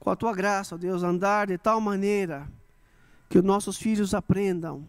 [0.00, 2.48] com a tua graça, ó Deus, andar de tal maneira
[3.28, 4.84] que os nossos filhos aprendam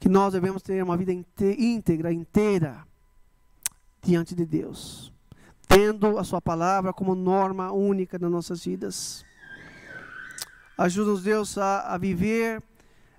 [0.00, 2.84] que nós devemos ter uma vida íntegra, inteira,
[4.02, 5.12] diante de Deus,
[5.68, 9.24] tendo a Sua palavra como norma única nas nossas vidas.
[10.76, 12.62] Ajuda-nos, Deus, a, a, viver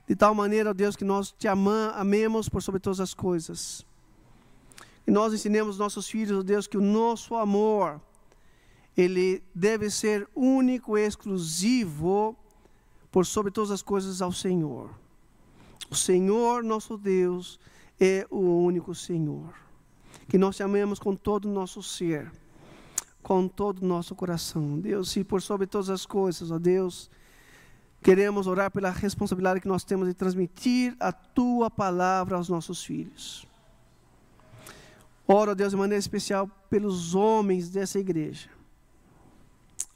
[0.08, 3.86] de tal maneira, Deus, que nós te ama, amemos por sobre todas as coisas
[5.08, 8.02] e nós ensinemos nossos filhos, Deus, que o nosso amor,
[8.98, 12.36] ele deve ser único e exclusivo
[13.12, 14.90] por sobre todas as coisas ao Senhor.
[15.92, 17.60] O Senhor, nosso Deus,
[18.00, 19.54] é o único Senhor.
[20.28, 22.32] Que nós te amemos com todo o nosso ser,
[23.22, 24.80] com todo o nosso coração.
[24.80, 27.12] Deus, e por sobre todas as coisas, ó Deus,
[28.06, 33.48] queremos orar pela responsabilidade que nós temos de transmitir a tua palavra aos nossos filhos.
[35.28, 38.48] Oro, Deus, de maneira especial pelos homens dessa igreja.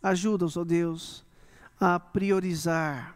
[0.02, 1.24] Ajuda-os, ó Deus,
[1.80, 3.16] a priorizar,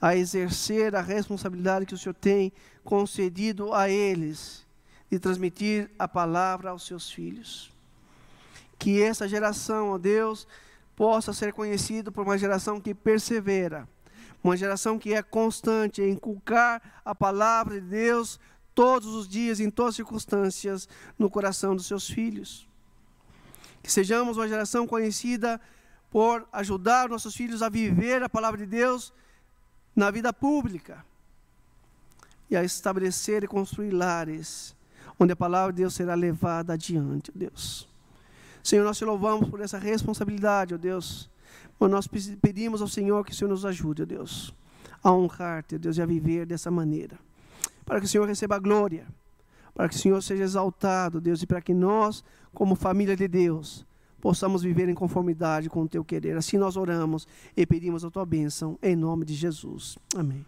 [0.00, 4.66] a exercer a responsabilidade que o Senhor tem concedido a eles
[5.08, 7.72] de transmitir a palavra aos seus filhos.
[8.76, 10.48] Que essa geração, ó Deus,
[10.96, 13.88] possa ser conhecida por uma geração que persevera,
[14.42, 18.38] uma geração que é constante em inculcar a palavra de Deus
[18.74, 20.88] todos os dias, em todas as circunstâncias,
[21.18, 22.68] no coração dos seus filhos.
[23.82, 25.60] Que sejamos uma geração conhecida
[26.10, 29.12] por ajudar nossos filhos a viver a palavra de Deus
[29.94, 31.04] na vida pública
[32.50, 34.74] e a estabelecer e construir lares
[35.18, 37.88] onde a palavra de Deus será levada adiante, Deus.
[38.64, 41.30] Senhor, nós te louvamos por essa responsabilidade, ó Deus.
[41.78, 44.52] Nós pedimos ao Senhor que o Senhor nos ajude, ó Deus,
[45.02, 47.16] a honrar-te, ó Deus, e a viver dessa maneira
[47.84, 49.06] para que o Senhor receba a glória,
[49.74, 53.86] para que o Senhor seja exaltado, Deus, e para que nós, como família de Deus,
[54.20, 56.36] possamos viver em conformidade com o teu querer.
[56.36, 59.98] Assim nós oramos e pedimos a tua bênção, em nome de Jesus.
[60.16, 60.44] Amém.